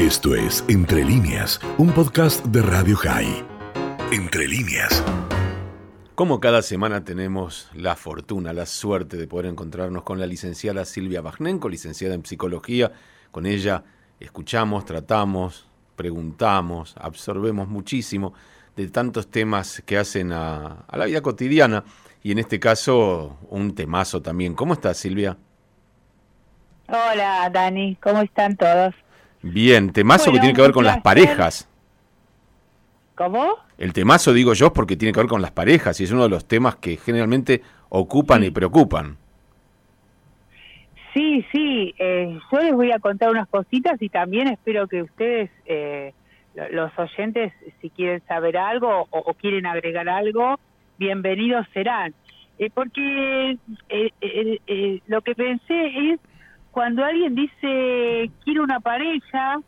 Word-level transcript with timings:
Esto 0.00 0.34
es 0.34 0.64
Entre 0.66 1.04
líneas, 1.04 1.60
un 1.76 1.92
podcast 1.92 2.42
de 2.46 2.62
Radio 2.62 2.96
High. 2.96 3.44
Entre 4.10 4.48
líneas. 4.48 5.04
Como 6.14 6.40
cada 6.40 6.62
semana 6.62 7.04
tenemos 7.04 7.68
la 7.74 7.96
fortuna, 7.96 8.54
la 8.54 8.64
suerte 8.64 9.18
de 9.18 9.26
poder 9.28 9.44
encontrarnos 9.44 10.02
con 10.02 10.18
la 10.18 10.24
licenciada 10.24 10.86
Silvia 10.86 11.20
Bajnenko, 11.20 11.68
licenciada 11.68 12.14
en 12.14 12.24
psicología. 12.24 12.92
Con 13.30 13.44
ella 13.44 13.84
escuchamos, 14.18 14.86
tratamos, 14.86 15.68
preguntamos, 15.96 16.94
absorbemos 16.98 17.68
muchísimo 17.68 18.32
de 18.76 18.88
tantos 18.88 19.30
temas 19.30 19.82
que 19.84 19.98
hacen 19.98 20.32
a, 20.32 20.86
a 20.88 20.96
la 20.96 21.04
vida 21.04 21.20
cotidiana 21.20 21.84
y 22.22 22.32
en 22.32 22.38
este 22.38 22.58
caso 22.58 23.36
un 23.50 23.74
temazo 23.74 24.22
también. 24.22 24.54
¿Cómo 24.54 24.72
estás, 24.72 24.96
Silvia? 24.96 25.36
Hola, 26.88 27.50
Dani, 27.52 27.96
¿cómo 27.96 28.22
están 28.22 28.56
todos? 28.56 28.94
Bien, 29.42 29.92
temazo 29.92 30.32
que 30.32 30.38
tiene 30.38 30.54
que 30.54 30.62
ver 30.62 30.72
con 30.72 30.84
las 30.84 31.00
parejas. 31.00 31.68
¿Cómo? 33.14 33.54
El 33.78 33.92
temazo 33.92 34.32
digo 34.32 34.54
yo 34.54 34.72
porque 34.72 34.96
tiene 34.96 35.12
que 35.12 35.20
ver 35.20 35.28
con 35.28 35.42
las 35.42 35.50
parejas 35.50 36.00
y 36.00 36.04
es 36.04 36.12
uno 36.12 36.24
de 36.24 36.28
los 36.28 36.46
temas 36.46 36.76
que 36.76 36.96
generalmente 36.96 37.62
ocupan 37.88 38.44
y 38.44 38.50
preocupan. 38.50 39.16
Sí, 41.14 41.44
sí, 41.50 41.94
eh, 41.98 42.38
yo 42.52 42.58
les 42.60 42.72
voy 42.74 42.92
a 42.92 42.98
contar 43.00 43.30
unas 43.30 43.48
cositas 43.48 44.00
y 44.00 44.08
también 44.10 44.48
espero 44.48 44.86
que 44.86 45.02
ustedes, 45.02 45.50
eh, 45.66 46.12
lo- 46.54 46.68
los 46.70 46.92
oyentes, 46.98 47.52
si 47.80 47.90
quieren 47.90 48.22
saber 48.28 48.56
algo 48.56 49.06
o, 49.10 49.18
o 49.18 49.34
quieren 49.34 49.66
agregar 49.66 50.08
algo, 50.08 50.60
bienvenidos 50.98 51.66
serán. 51.72 52.14
Eh, 52.58 52.70
porque 52.72 53.56
eh, 53.88 54.10
eh, 54.20 55.00
lo 55.08 55.22
que 55.22 55.34
pensé 55.34 55.86
es 56.12 56.20
cuando 56.70 57.04
alguien 57.04 57.34
dice 57.34 58.30
quiero 58.44 58.62
una 58.62 58.80
pareja, 58.80 59.60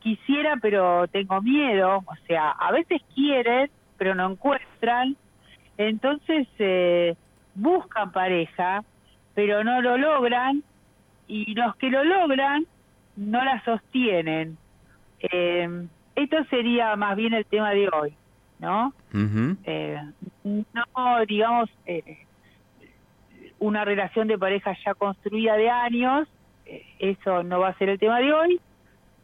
quisiera 0.00 0.56
pero 0.60 1.06
tengo 1.08 1.40
miedo, 1.42 2.02
o 2.06 2.16
sea, 2.26 2.50
a 2.50 2.72
veces 2.72 3.02
quieren 3.14 3.70
pero 3.96 4.14
no 4.14 4.30
encuentran, 4.30 5.16
entonces 5.76 6.46
eh, 6.58 7.16
buscan 7.54 8.12
pareja 8.12 8.84
pero 9.34 9.62
no 9.62 9.80
lo 9.80 9.96
logran 9.96 10.62
y 11.28 11.54
los 11.54 11.76
que 11.76 11.90
lo 11.90 12.02
logran 12.02 12.66
no 13.16 13.44
la 13.44 13.62
sostienen. 13.64 14.56
Eh, 15.20 15.86
esto 16.16 16.44
sería 16.50 16.96
más 16.96 17.16
bien 17.16 17.34
el 17.34 17.44
tema 17.44 17.70
de 17.70 17.88
hoy, 17.88 18.14
¿no? 18.58 18.92
Eh, 19.64 20.00
no, 20.44 21.26
digamos, 21.28 21.70
eh, 21.86 22.26
una 23.60 23.84
relación 23.84 24.26
de 24.26 24.38
pareja 24.38 24.76
ya 24.84 24.94
construida 24.94 25.56
de 25.56 25.70
años, 25.70 26.28
eso 26.98 27.42
no 27.42 27.60
va 27.60 27.68
a 27.68 27.78
ser 27.78 27.88
el 27.88 27.98
tema 27.98 28.20
de 28.20 28.32
hoy, 28.32 28.60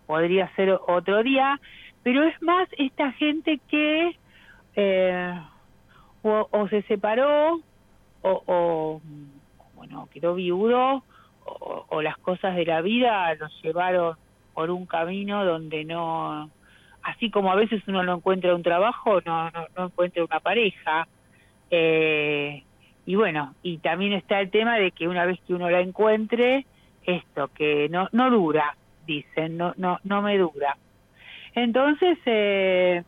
podría 0.07 0.55
ser 0.55 0.71
otro 0.87 1.23
día, 1.23 1.61
pero 2.03 2.25
es 2.25 2.41
más 2.43 2.69
esta 2.79 3.13
gente 3.13 3.61
que 3.69 4.17
eh, 4.77 5.41
o, 6.23 6.69
se 6.69 6.83
separó 6.83 7.61
o, 8.23 8.43
o, 8.47 9.01
bueno 9.75 10.09
quedó 10.13 10.35
viudo 10.35 11.03
o, 11.45 11.87
o 11.89 12.03
las 12.03 12.17
cosas 12.19 12.57
de 12.57 12.65
la 12.65 12.81
vida 12.81 13.35
los 13.35 13.53
llevaron 13.63 14.17
por 14.55 14.71
un 14.71 14.87
camino 14.87 15.45
donde 15.45 15.85
no 15.85 16.51
así 17.03 17.31
como 17.31 17.53
a 17.53 17.57
veces 17.57 17.83
uno 17.87 18.03
no 18.03 18.17
encuentra 18.17 18.55
un 18.55 18.63
trabajo 18.63 19.21
no 19.21 19.51
no, 19.51 19.67
no 19.77 19.85
encuentra 19.87 20.25
una 20.25 20.41
pareja 20.41 21.07
eh, 21.71 22.63
y 23.05 23.15
bueno 23.15 23.55
y 23.63 23.79
también 23.79 24.15
está 24.15 24.41
el 24.41 24.51
tema 24.51 24.77
de 24.77 24.93
que 24.93 25.07
una 25.07 25.27
vez 25.27 25.39
que 25.47 25.55
uno 25.55 25.69
la 25.69 25.81
encuentre 25.81 26.67
esto 27.07 27.49
que 27.49 27.89
no 27.89 28.09
no 28.13 28.31
dura 28.31 28.77
dicen 29.07 29.57
no 29.57 29.75
no 29.77 29.99
no 30.05 30.23
me 30.23 30.39
dura 30.39 30.77
entonces 31.55 32.19
eh, 32.27 33.03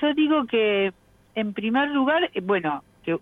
yo 0.00 0.14
digo 0.14 0.46
que 0.46 0.92
en 1.34 1.52
primer 1.52 1.90
lugar 1.90 2.30
eh, 2.32 2.40
bueno 2.40 2.82
que 3.04 3.18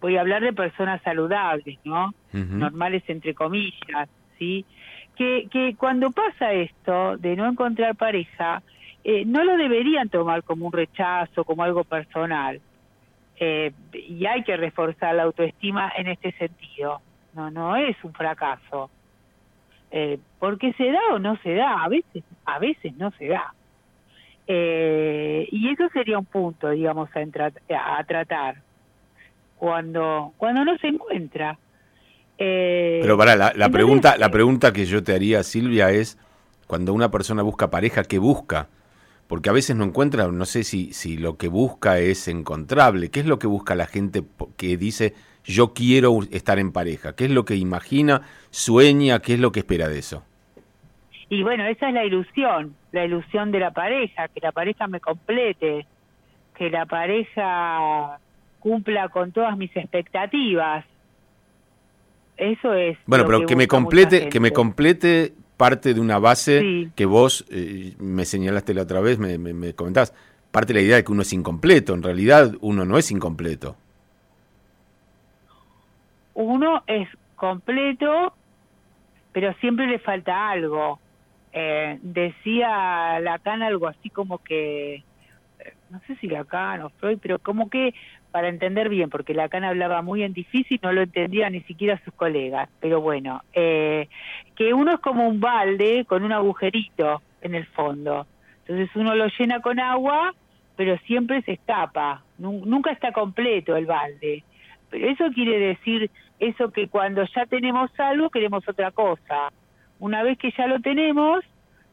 voy 0.00 0.16
a 0.16 0.20
hablar 0.20 0.42
de 0.42 0.52
personas 0.52 1.02
saludables 1.02 1.78
no 1.84 2.14
normales 2.32 3.02
entre 3.08 3.34
comillas, 3.34 4.08
¿sí? 4.38 4.64
Que, 5.16 5.48
que 5.50 5.74
cuando 5.76 6.10
pasa 6.10 6.52
esto 6.52 7.16
de 7.16 7.34
no 7.36 7.48
encontrar 7.48 7.96
pareja, 7.96 8.62
eh, 9.02 9.24
no 9.24 9.44
lo 9.44 9.56
deberían 9.56 10.08
tomar 10.08 10.42
como 10.44 10.66
un 10.66 10.72
rechazo, 10.72 11.44
como 11.44 11.62
algo 11.62 11.84
personal. 11.84 12.60
Eh, 13.40 13.72
y 13.92 14.26
hay 14.26 14.42
que 14.42 14.56
reforzar 14.56 15.14
la 15.14 15.24
autoestima 15.24 15.92
en 15.96 16.08
este 16.08 16.32
sentido. 16.32 17.00
No, 17.34 17.50
no 17.50 17.76
es 17.76 17.96
un 18.04 18.12
fracaso. 18.12 18.90
Eh, 19.90 20.18
porque 20.38 20.72
se 20.74 20.90
da 20.92 21.00
o 21.14 21.18
no 21.18 21.36
se 21.42 21.54
da, 21.54 21.82
a 21.84 21.88
veces, 21.88 22.24
a 22.44 22.58
veces 22.58 22.94
no 22.96 23.10
se 23.12 23.28
da. 23.28 23.54
Eh, 24.46 25.46
y 25.50 25.70
eso 25.70 25.88
sería 25.92 26.18
un 26.18 26.26
punto, 26.26 26.70
digamos, 26.70 27.10
a, 27.14 27.20
entra- 27.22 27.52
a 27.70 28.04
tratar 28.04 28.56
cuando 29.56 30.34
cuando 30.36 30.64
no 30.64 30.76
se 30.78 30.88
encuentra. 30.88 31.58
Eh, 32.38 33.00
Pero 33.00 33.16
para 33.16 33.36
la, 33.36 33.52
la 33.54 33.66
entonces, 33.66 33.70
pregunta, 33.70 34.16
la 34.18 34.26
eh, 34.26 34.30
pregunta 34.30 34.72
que 34.72 34.86
yo 34.86 35.02
te 35.02 35.14
haría, 35.14 35.42
Silvia, 35.42 35.90
es 35.90 36.18
cuando 36.66 36.92
una 36.92 37.10
persona 37.10 37.42
busca 37.42 37.70
pareja, 37.70 38.02
¿qué 38.04 38.18
busca? 38.18 38.68
Porque 39.28 39.50
a 39.50 39.52
veces 39.52 39.76
no 39.76 39.84
encuentra, 39.84 40.28
no 40.28 40.44
sé 40.46 40.64
si, 40.64 40.92
si 40.92 41.16
lo 41.18 41.36
que 41.36 41.48
busca 41.48 41.98
es 42.00 42.28
encontrable. 42.28 43.10
¿Qué 43.10 43.20
es 43.20 43.26
lo 43.26 43.38
que 43.38 43.46
busca 43.46 43.74
la 43.74 43.86
gente 43.86 44.24
que 44.56 44.76
dice 44.76 45.14
yo 45.52 45.72
quiero 45.72 46.20
estar 46.30 46.58
en 46.58 46.72
pareja? 46.72 47.14
¿Qué 47.16 47.24
es 47.24 47.30
lo 47.30 47.44
que 47.44 47.56
imagina, 47.56 48.22
sueña, 48.50 49.20
qué 49.20 49.34
es 49.34 49.40
lo 49.40 49.50
que 49.52 49.60
espera 49.60 49.88
de 49.88 49.98
eso? 49.98 50.22
Y 51.30 51.42
bueno, 51.42 51.66
esa 51.66 51.88
es 51.88 51.94
la 51.94 52.04
ilusión, 52.04 52.74
la 52.92 53.04
ilusión 53.04 53.50
de 53.50 53.58
la 53.60 53.70
pareja, 53.72 54.28
que 54.28 54.40
la 54.40 54.52
pareja 54.52 54.86
me 54.86 55.00
complete, 55.00 55.86
que 56.56 56.70
la 56.70 56.86
pareja 56.86 58.18
cumpla 58.60 59.08
con 59.08 59.32
todas 59.32 59.56
mis 59.56 59.74
expectativas. 59.76 60.84
Eso 62.36 62.72
es. 62.74 62.96
Bueno, 63.06 63.24
pero 63.26 63.46
que 63.46 63.56
me 63.56 63.66
complete, 63.66 64.28
que 64.28 64.40
me 64.40 64.52
complete 64.52 65.32
parte 65.56 65.92
de 65.92 66.00
una 66.00 66.18
base 66.18 66.60
Sí. 66.60 66.88
que 66.94 67.04
vos 67.04 67.44
eh, 67.50 67.94
me 67.98 68.24
señalaste 68.24 68.72
la 68.74 68.82
otra 68.82 69.00
vez, 69.00 69.18
me, 69.18 69.38
me, 69.38 69.52
me 69.52 69.74
comentabas. 69.74 70.14
Parte 70.50 70.72
de 70.72 70.80
la 70.80 70.86
idea 70.86 70.96
de 70.96 71.04
que 71.04 71.12
uno 71.12 71.22
es 71.22 71.32
incompleto. 71.32 71.94
En 71.94 72.02
realidad, 72.02 72.52
uno 72.60 72.84
no 72.84 72.96
es 72.96 73.10
incompleto. 73.10 73.76
Uno 76.40 76.84
es 76.86 77.08
completo, 77.34 78.36
pero 79.32 79.52
siempre 79.54 79.86
le 79.88 79.98
falta 79.98 80.50
algo. 80.50 81.00
Eh, 81.52 81.98
decía 82.02 83.18
Lacan 83.20 83.62
algo 83.62 83.88
así 83.88 84.10
como 84.10 84.38
que, 84.40 84.94
eh, 84.96 85.74
no 85.90 86.00
sé 86.06 86.16
si 86.16 86.28
Lacan 86.28 86.82
o 86.82 86.90
Freud, 86.90 87.18
pero 87.22 87.40
como 87.40 87.68
que 87.70 87.92
para 88.30 88.48
entender 88.48 88.88
bien, 88.88 89.10
porque 89.10 89.34
Lacan 89.34 89.64
hablaba 89.64 90.02
muy 90.02 90.22
en 90.22 90.32
difícil, 90.32 90.78
no 90.82 90.92
lo 90.92 91.02
entendía 91.02 91.50
ni 91.50 91.62
siquiera 91.62 92.00
sus 92.04 92.14
colegas, 92.14 92.68
pero 92.80 93.00
bueno, 93.00 93.40
eh, 93.52 94.08
que 94.56 94.74
uno 94.74 94.92
es 94.94 95.00
como 95.00 95.28
un 95.28 95.40
balde 95.40 96.04
con 96.06 96.22
un 96.24 96.32
agujerito 96.32 97.22
en 97.40 97.54
el 97.56 97.66
fondo. 97.68 98.28
Entonces 98.66 98.94
uno 98.96 99.14
lo 99.16 99.26
llena 99.38 99.60
con 99.60 99.80
agua, 99.80 100.32
pero 100.76 100.96
siempre 101.06 101.42
se 101.42 101.52
escapa, 101.54 102.24
Nu- 102.36 102.64
nunca 102.66 102.92
está 102.92 103.12
completo 103.12 103.76
el 103.76 103.86
balde. 103.86 104.44
Pero 104.90 105.08
eso 105.08 105.24
quiere 105.34 105.58
decir 105.58 106.10
eso 106.40 106.70
que 106.70 106.88
cuando 106.88 107.24
ya 107.34 107.46
tenemos 107.46 107.90
algo 107.98 108.30
queremos 108.30 108.66
otra 108.68 108.90
cosa. 108.90 109.50
Una 109.98 110.22
vez 110.22 110.38
que 110.38 110.52
ya 110.56 110.66
lo 110.66 110.80
tenemos, 110.80 111.44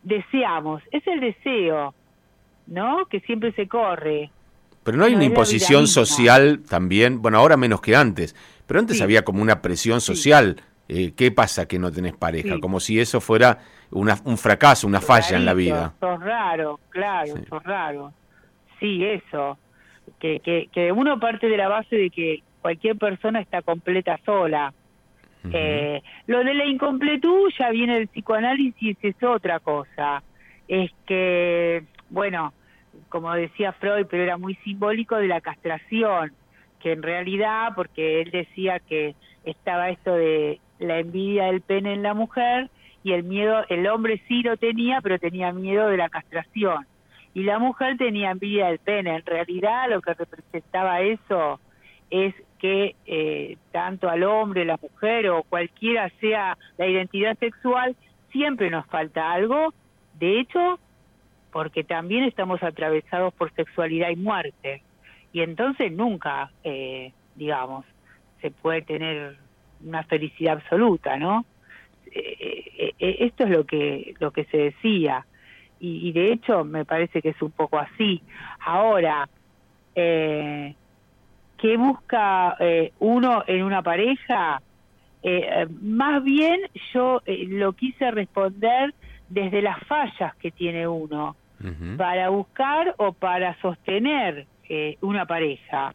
deseamos. 0.04 0.82
Es 0.92 1.06
el 1.08 1.20
deseo, 1.20 1.94
¿no? 2.68 3.06
Que 3.08 3.20
siempre 3.22 3.52
se 3.54 3.68
corre. 3.68 4.30
Pero 4.84 4.98
no 4.98 5.06
hay 5.06 5.12
No, 5.14 5.18
una 5.18 5.26
imposición 5.26 5.88
social 5.88 6.62
también, 6.70 7.22
bueno, 7.22 7.40
ahora 7.40 7.58
menos 7.58 7.82
que 7.82 7.96
antes, 7.96 8.36
pero 8.68 8.80
antes 8.80 8.98
Sí. 8.98 9.04
había 9.04 9.24
como 9.24 9.42
una 9.42 9.62
presión 9.62 10.00
social. 10.02 10.62
Eh, 10.88 11.14
¿Qué 11.18 11.32
pasa 11.32 11.68
que 11.68 11.80
no 11.80 11.92
tenés 11.92 12.14
pareja? 12.14 12.54
Sí. 12.56 12.62
Como 12.62 12.80
si 12.80 13.00
eso 13.00 13.20
fuera 13.20 13.58
una- 13.90 14.20
un 14.26 14.38
fracaso, 14.38 14.86
una 14.86 15.02
falla 15.02 15.36
en 15.36 15.46
la 15.46 15.56
vida. 15.56 15.94
Sos 16.00 16.20
raro, 16.20 16.80
claro, 16.90 17.36
Sí. 17.38 17.44
sos 17.50 17.64
raro. 17.64 18.14
Sí, 18.80 19.04
eso. 19.04 19.58
Que, 20.20 20.40
que, 20.42 20.70
que 20.72 20.92
uno 20.92 21.20
parte 21.20 21.48
de 21.50 21.58
la 21.58 21.68
base 21.68 21.96
de 21.96 22.10
que 22.12 22.44
cualquier 22.66 22.98
persona 22.98 23.42
está 23.42 23.62
completa 23.62 24.20
sola. 24.26 24.74
Eh, 25.54 26.02
lo 26.26 26.44
de 26.44 26.56
la 26.56 26.66
incompletud 26.66 27.52
ya 27.60 27.70
viene 27.70 27.94
del 27.94 28.08
psicoanálisis, 28.08 28.98
es 29.04 29.22
otra 29.22 29.60
cosa. 29.60 30.24
Es 30.68 30.90
que, 31.06 31.84
bueno, 32.10 32.54
como 33.10 33.32
decía 33.36 33.72
Freud, 33.74 34.08
pero 34.10 34.24
era 34.24 34.38
muy 34.38 34.56
simbólico 34.64 35.16
de 35.16 35.28
la 35.28 35.42
castración, 35.42 36.32
que 36.80 36.94
en 36.94 37.04
realidad, 37.04 37.74
porque 37.76 38.22
él 38.22 38.32
decía 38.32 38.80
que 38.80 39.14
estaba 39.44 39.92
esto 39.92 40.16
de 40.16 40.60
la 40.80 40.98
envidia 40.98 41.46
del 41.46 41.62
pene 41.62 41.94
en 41.94 42.02
la 42.02 42.16
mujer 42.16 42.72
y 43.04 43.12
el 43.12 43.26
miedo, 43.26 43.64
el 43.70 43.86
hombre 43.86 44.24
sí 44.28 44.42
lo 44.42 44.58
tenía, 44.58 45.02
pero 45.02 45.20
tenía 45.20 45.54
miedo 45.54 45.88
de 45.88 45.98
la 45.98 46.10
castración. 46.10 46.88
Y 47.36 47.44
la 47.44 47.60
mujer 47.60 47.98
tenía 47.98 48.32
envidia 48.32 48.70
del 48.70 48.80
pene. 48.80 49.18
En 49.18 49.24
realidad 49.24 49.88
lo 49.88 50.02
que 50.02 50.16
representaba 50.16 51.02
eso 51.02 51.60
es 52.10 52.34
que 52.66 52.96
eh, 53.06 53.58
tanto 53.72 54.10
al 54.10 54.24
hombre, 54.24 54.66
la 54.66 54.80
mujer 54.82 55.30
o 55.30 55.44
cualquiera 55.44 56.10
sea 56.20 56.58
la 56.78 56.88
identidad 56.88 57.38
sexual, 57.38 57.96
siempre 58.32 58.72
nos 58.72 58.86
falta 58.88 59.32
algo 59.32 59.74
De 60.20 60.40
hecho, 60.40 60.80
porque 61.52 61.84
también 61.84 62.24
estamos 62.24 62.64
atravesados 62.64 63.34
por 63.36 63.54
sexualidad 63.54 64.10
y 64.10 64.16
muerte. 64.16 64.82
Y 65.32 65.42
entonces 65.42 65.92
nunca, 65.92 66.52
eh, 66.64 67.12
digamos, 67.36 67.86
se 68.42 68.50
puede 68.50 68.82
tener 68.82 69.38
una 69.86 70.04
felicidad 70.04 70.54
absoluta, 70.54 71.18
¿no? 71.18 71.46
Eh, 72.12 72.94
esto 72.98 73.44
es 73.44 73.50
lo 73.50 73.66
que, 73.66 74.16
lo 74.20 74.32
que 74.32 74.46
se 74.46 74.58
decía. 74.58 75.26
Y, 75.80 76.12
de 76.14 76.32
hecho 76.32 76.64
me 76.64 76.86
parece 76.86 77.22
que 77.22 77.30
es 77.30 77.42
un 77.42 77.52
poco 77.52 77.78
así. 77.78 78.24
Ahora, 78.60 79.30
eh, 79.94 80.74
¿qué 81.58 81.78
busca 81.78 82.58
uno 83.00 83.44
en 83.48 83.64
una 83.64 83.82
pareja? 83.82 84.62
más 85.82 86.24
bien 86.24 86.62
yo 86.94 87.22
lo 87.26 87.74
quise 87.74 88.12
responder 88.12 88.94
desde 89.28 89.62
las 89.62 89.80
fallas 89.88 90.36
que 90.36 90.52
tiene 90.52 90.88
uno 90.88 91.36
para 91.98 92.30
buscar 92.30 92.94
o 92.98 93.14
para 93.14 93.60
sostener 93.62 94.46
eh, 94.70 94.98
una 95.02 95.26
pareja. 95.26 95.94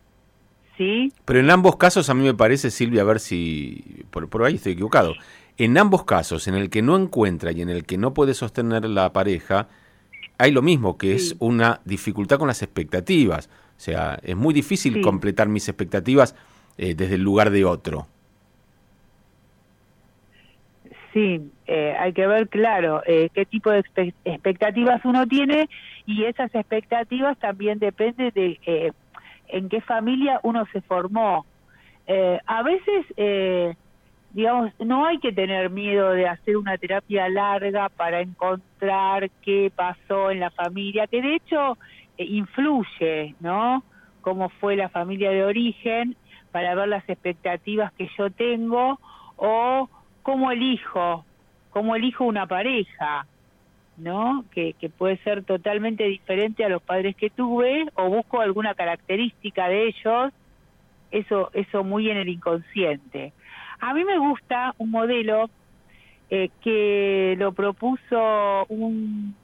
¿Sí? 0.76 1.12
Pero 1.24 1.40
en 1.40 1.50
ambos 1.50 1.76
casos 1.76 2.08
a 2.08 2.14
mí 2.14 2.24
me 2.24 2.34
parece, 2.34 2.70
Silvia, 2.70 3.02
a 3.02 3.04
ver 3.04 3.20
si 3.20 4.04
por, 4.10 4.28
por 4.30 4.44
ahí 4.44 4.54
estoy 4.54 4.72
equivocado. 4.72 5.14
En 5.58 5.76
ambos 5.76 6.04
casos, 6.04 6.48
en 6.48 6.54
el 6.54 6.70
que 6.70 6.80
no 6.80 6.96
encuentra 6.96 7.52
y 7.52 7.60
en 7.60 7.68
el 7.68 7.84
que 7.84 7.98
no 7.98 8.14
puede 8.14 8.32
sostener 8.32 8.88
la 8.88 9.12
pareja, 9.12 9.68
hay 10.38 10.52
lo 10.52 10.62
mismo, 10.62 10.96
que 10.96 11.14
es 11.14 11.36
una 11.38 11.80
dificultad 11.84 12.38
con 12.38 12.48
las 12.48 12.62
expectativas. 12.62 13.50
O 13.80 13.82
sea, 13.82 14.18
es 14.22 14.36
muy 14.36 14.52
difícil 14.52 15.00
completar 15.00 15.48
mis 15.48 15.66
expectativas 15.66 16.36
eh, 16.76 16.94
desde 16.94 17.14
el 17.14 17.22
lugar 17.22 17.48
de 17.48 17.64
otro. 17.64 18.06
Sí, 21.14 21.50
eh, 21.66 21.96
hay 21.98 22.12
que 22.12 22.26
ver 22.26 22.50
claro 22.50 23.02
eh, 23.06 23.30
qué 23.32 23.46
tipo 23.46 23.70
de 23.70 23.82
expectativas 24.26 25.02
uno 25.06 25.26
tiene 25.26 25.66
y 26.04 26.24
esas 26.24 26.54
expectativas 26.54 27.38
también 27.38 27.78
dependen 27.78 28.30
de 28.34 28.60
eh, 28.66 28.92
en 29.48 29.70
qué 29.70 29.80
familia 29.80 30.40
uno 30.42 30.66
se 30.74 30.82
formó. 30.82 31.46
a 32.06 32.62
veces, 32.62 33.06
digamos, 34.32 34.72
no 34.78 35.06
hay 35.06 35.18
que 35.18 35.32
tener 35.32 35.70
miedo 35.70 36.10
de 36.10 36.28
hacer 36.28 36.56
una 36.56 36.78
terapia 36.78 37.28
larga 37.28 37.88
para 37.88 38.20
encontrar 38.20 39.30
qué 39.42 39.72
pasó 39.74 40.30
en 40.30 40.40
la 40.40 40.50
familia, 40.50 41.06
que 41.06 41.20
de 41.20 41.34
hecho 41.36 41.76
influye, 42.16 43.34
¿no? 43.40 43.82
Cómo 44.20 44.48
fue 44.48 44.76
la 44.76 44.88
familia 44.88 45.30
de 45.30 45.44
origen 45.44 46.16
para 46.52 46.74
ver 46.74 46.88
las 46.88 47.08
expectativas 47.08 47.92
que 47.94 48.08
yo 48.18 48.30
tengo 48.30 49.00
o 49.36 49.88
cómo 50.22 50.50
elijo, 50.50 51.24
cómo 51.70 51.96
elijo 51.96 52.24
una 52.24 52.46
pareja, 52.46 53.26
¿no? 53.96 54.44
Que, 54.52 54.74
que 54.74 54.88
puede 54.90 55.16
ser 55.18 55.44
totalmente 55.44 56.04
diferente 56.04 56.64
a 56.64 56.68
los 56.68 56.82
padres 56.82 57.16
que 57.16 57.30
tuve 57.30 57.86
o 57.94 58.08
busco 58.08 58.40
alguna 58.40 58.74
característica 58.74 59.68
de 59.68 59.88
ellos, 59.88 60.32
eso, 61.10 61.50
eso 61.54 61.82
muy 61.82 62.10
en 62.10 62.18
el 62.18 62.28
inconsciente. 62.28 63.32
A 63.80 63.94
mí 63.94 64.04
me 64.04 64.18
gusta 64.18 64.74
un 64.78 64.90
modelo 64.90 65.50
eh, 66.28 66.50
que 66.62 67.34
lo 67.38 67.52
propuso 67.52 68.66
un 68.68 69.34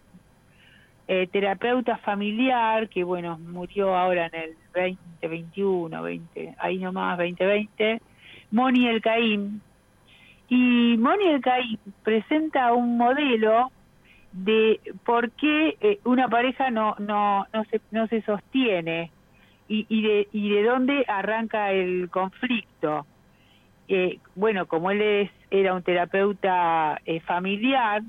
eh, 1.09 1.29
terapeuta 1.33 1.97
familiar 1.99 2.89
que, 2.89 3.05
bueno, 3.05 3.39
murió 3.39 3.97
ahora 3.97 4.27
en 4.27 4.35
el 4.35 4.57
2021, 4.75 6.03
20, 6.03 6.55
ahí 6.59 6.79
nomás, 6.79 7.19
2020, 7.19 8.01
Moni 8.51 8.89
El 8.89 9.01
Caín, 9.01 9.63
y 10.49 10.97
Mónica 10.99 11.55
ahí 11.55 11.79
presenta 12.05 12.73
un 12.73 12.97
modelo 12.97 13.71
de 14.33 14.81
por 15.05 15.31
qué 15.33 15.77
eh, 15.81 15.99
una 16.05 16.29
pareja 16.29 16.71
no, 16.71 16.95
no, 16.99 17.47
no, 17.53 17.65
se, 17.65 17.81
no 17.91 18.07
se 18.07 18.23
sostiene 18.23 19.11
y, 19.69 20.03
de, 20.03 20.29
y 20.31 20.51
de 20.51 20.63
dónde 20.63 21.05
arranca 21.09 21.73
el 21.73 22.09
conflicto. 22.11 23.05
Eh, 23.89 24.19
bueno, 24.35 24.67
como 24.67 24.91
él 24.91 25.01
es, 25.01 25.31
era 25.51 25.75
un 25.75 25.83
terapeuta 25.83 27.01
eh, 27.05 27.21
familiar, 27.21 28.03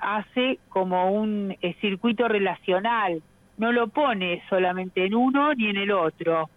hace 0.00 0.58
como 0.70 1.12
un 1.12 1.54
circuito 1.82 2.26
relacional, 2.26 3.22
no 3.58 3.70
lo 3.70 3.88
pone 3.88 4.42
solamente 4.48 5.04
en 5.04 5.14
uno 5.14 5.52
ni 5.52 5.68
en 5.68 5.76
el 5.76 5.90
otro. 5.90 6.48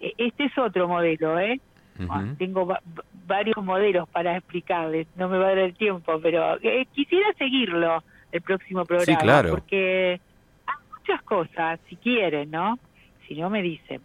este 0.00 0.46
es 0.46 0.58
otro 0.58 0.88
modelo, 0.88 1.38
¿eh? 1.38 1.60
Tengo 2.38 2.76
varios 3.26 3.56
modelos 3.64 4.08
para 4.08 4.36
explicarles, 4.36 5.06
no 5.16 5.28
me 5.28 5.38
va 5.38 5.46
a 5.46 5.48
dar 5.50 5.58
el 5.58 5.74
tiempo, 5.74 6.20
pero 6.22 6.58
eh, 6.62 6.86
quisiera 6.92 7.32
seguirlo 7.38 8.02
el 8.32 8.42
próximo 8.42 8.84
programa. 8.84 9.20
claro. 9.20 9.50
Porque 9.50 10.20
hay 10.66 10.74
muchas 10.98 11.22
cosas, 11.22 11.80
si 11.88 11.96
quieren, 11.96 12.50
¿no? 12.50 12.78
Si 13.26 13.34
no, 13.34 13.50
me 13.50 13.62
dicen. 13.62 14.00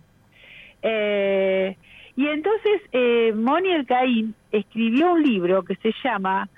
Eh, 0.81 1.75
y 2.15 2.27
entonces 2.27 2.81
eh, 2.91 3.33
Moni 3.35 3.69
El 3.71 3.85
Caín 3.85 4.35
escribió 4.51 5.13
un 5.13 5.23
libro 5.23 5.63
que 5.63 5.75
se 5.77 5.93
llama, 6.03 6.49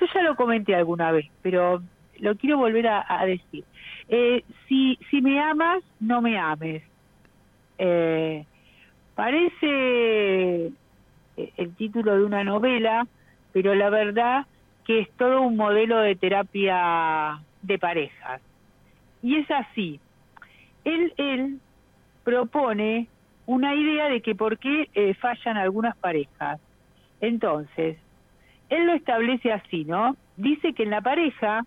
yo 0.00 0.06
ya 0.12 0.22
lo 0.22 0.36
comenté 0.36 0.74
alguna 0.74 1.12
vez, 1.12 1.26
pero 1.42 1.82
lo 2.18 2.36
quiero 2.36 2.58
volver 2.58 2.86
a, 2.88 3.24
decir. 3.26 3.64
Eh, 4.08 4.44
si, 4.68 4.98
si 5.10 5.20
me 5.20 5.40
amas, 5.40 5.82
no 6.00 6.22
me 6.22 6.38
ames. 6.38 6.82
Eh, 7.78 8.44
parece 9.14 10.66
eh, 11.36 11.52
el 11.56 11.74
título 11.74 12.16
de 12.16 12.24
una 12.24 12.44
novela, 12.44 13.06
pero 13.52 13.74
la 13.74 13.90
verdad 13.90 14.46
que 14.84 15.00
es 15.00 15.10
todo 15.12 15.42
un 15.42 15.56
modelo 15.56 15.98
de 15.98 16.14
terapia 16.16 17.40
de 17.62 17.78
parejas. 17.78 18.40
Y 19.22 19.36
es 19.36 19.50
así. 19.50 20.00
Él, 20.84 21.12
él 21.16 21.58
propone 22.24 23.08
una 23.46 23.74
idea 23.74 24.08
de 24.08 24.20
que 24.20 24.34
por 24.34 24.58
qué 24.58 24.88
eh, 24.94 25.14
fallan 25.14 25.56
algunas 25.56 25.96
parejas. 25.96 26.60
Entonces, 27.20 27.98
él 28.68 28.86
lo 28.86 28.94
establece 28.94 29.52
así, 29.52 29.84
¿no? 29.84 30.16
Dice 30.36 30.72
que 30.72 30.84
en 30.84 30.90
la 30.90 31.00
pareja 31.00 31.64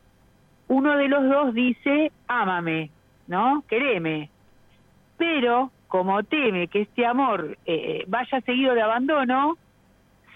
uno 0.67 0.97
de 0.97 1.07
los 1.07 1.23
dos 1.29 1.53
dice, 1.53 2.11
ámame, 2.27 2.89
¿no? 3.27 3.63
Quereme. 3.67 4.29
Pero 5.17 5.71
como 5.87 6.23
teme 6.23 6.67
que 6.67 6.81
este 6.81 7.05
amor 7.05 7.57
eh, 7.65 8.03
vaya 8.07 8.41
seguido 8.41 8.73
de 8.73 8.81
abandono, 8.81 9.57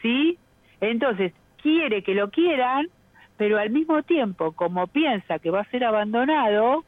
¿sí? 0.02 0.38
Entonces, 0.80 1.34
quiere 1.62 2.04
que 2.04 2.14
lo 2.14 2.30
quieran, 2.30 2.88
pero 3.38 3.58
al 3.58 3.70
mismo 3.70 4.04
tiempo, 4.04 4.52
como 4.52 4.88
piensa 4.88 5.40
que 5.40 5.50
va 5.50 5.62
a 5.62 5.70
ser 5.72 5.84
abandonado, 5.84 6.86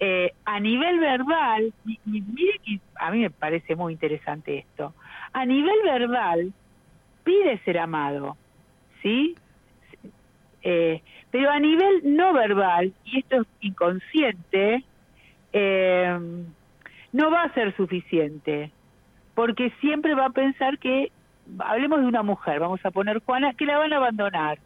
eh, 0.00 0.32
a 0.44 0.60
nivel 0.60 0.98
verbal, 0.98 1.72
y, 1.86 1.98
mire 2.04 2.58
que 2.64 2.80
a 2.96 3.10
mí 3.10 3.20
me 3.20 3.30
parece 3.30 3.76
muy 3.76 3.92
interesante 3.92 4.58
esto, 4.58 4.92
a 5.32 5.44
nivel 5.46 5.76
verbal 5.84 6.52
pide 7.22 7.58
ser 7.64 7.78
amado, 7.78 8.36
¿sí? 9.02 9.34
Eh, 10.62 11.02
pero 11.30 11.50
a 11.50 11.58
nivel 11.58 12.02
no 12.04 12.32
verbal, 12.32 12.92
y 13.04 13.18
esto 13.20 13.42
es 13.42 13.46
inconsciente, 13.60 14.84
eh, 15.52 16.18
no 17.12 17.30
va 17.30 17.42
a 17.44 17.54
ser 17.54 17.76
suficiente, 17.76 18.70
porque 19.34 19.70
siempre 19.80 20.14
va 20.14 20.26
a 20.26 20.30
pensar 20.30 20.78
que, 20.78 21.12
hablemos 21.58 22.00
de 22.00 22.06
una 22.06 22.22
mujer, 22.22 22.60
vamos 22.60 22.84
a 22.84 22.90
poner 22.90 23.20
Juana, 23.20 23.54
que 23.54 23.66
la 23.66 23.78
van 23.78 23.92
a 23.92 23.96
abandonar. 23.96 24.58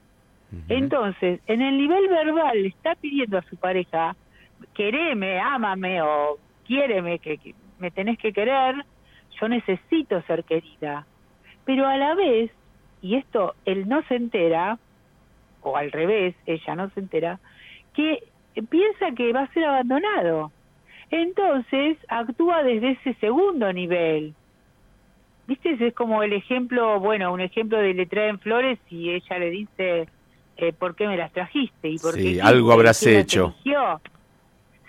Entonces, 0.71 1.41
en 1.47 1.61
el 1.61 1.77
nivel 1.77 2.09
verbal 2.09 2.63
le 2.63 2.69
está 2.69 2.95
pidiendo 2.95 3.37
a 3.37 3.43
su 3.43 3.57
pareja, 3.57 4.17
quereme, 4.75 5.41
ámame 5.41 6.03
o 6.03 6.39
quiéreme, 6.67 7.19
que, 7.19 7.39
que 7.39 7.55
me 7.79 7.91
tenés 7.91 8.19
que 8.19 8.33
querer, 8.33 8.75
yo 9.41 9.49
necesito 9.49 10.21
ser 10.23 10.45
querida. 10.45 11.07
Pero 11.65 11.87
a 11.87 11.97
la 11.97 12.15
vez, 12.15 12.51
y 13.03 13.17
esto 13.17 13.55
él 13.65 13.89
no 13.89 14.03
se 14.09 14.17
entera, 14.17 14.79
o 15.63 15.77
al 15.77 15.93
revés, 15.93 16.35
ella 16.47 16.75
no 16.75 16.91
se 16.91 17.01
entera, 17.01 17.39
que 17.95 18.23
piensa 18.69 19.13
que 19.17 19.33
va 19.33 19.43
a 19.43 19.53
ser 19.53 19.65
abandonado 19.65 20.51
entonces 21.11 21.97
actúa 22.09 22.63
desde 22.63 22.93
ese 22.93 23.15
segundo 23.15 23.73
nivel. 23.73 24.35
¿Viste? 25.47 25.77
Es 25.81 25.95
como 25.95 26.23
el 26.23 26.35
ejemplo, 26.35 27.01
bueno, 27.01 27.33
un 27.33 27.41
ejemplo 27.41 27.79
de 27.79 27.95
le 27.95 28.07
traen 28.07 28.39
flores 28.39 28.79
y 28.91 29.11
ella 29.11 29.39
le 29.39 29.51
dice, 29.51 30.09
eh, 30.59 30.73
¿por 30.75 30.95
qué 30.95 31.07
me 31.09 31.17
las 31.17 31.33
trajiste? 31.33 31.89
¿Y 31.89 31.99
por 31.99 32.15
sí, 32.15 32.39
algo 32.41 32.73
habrás 32.73 33.03
hecho. 33.07 33.55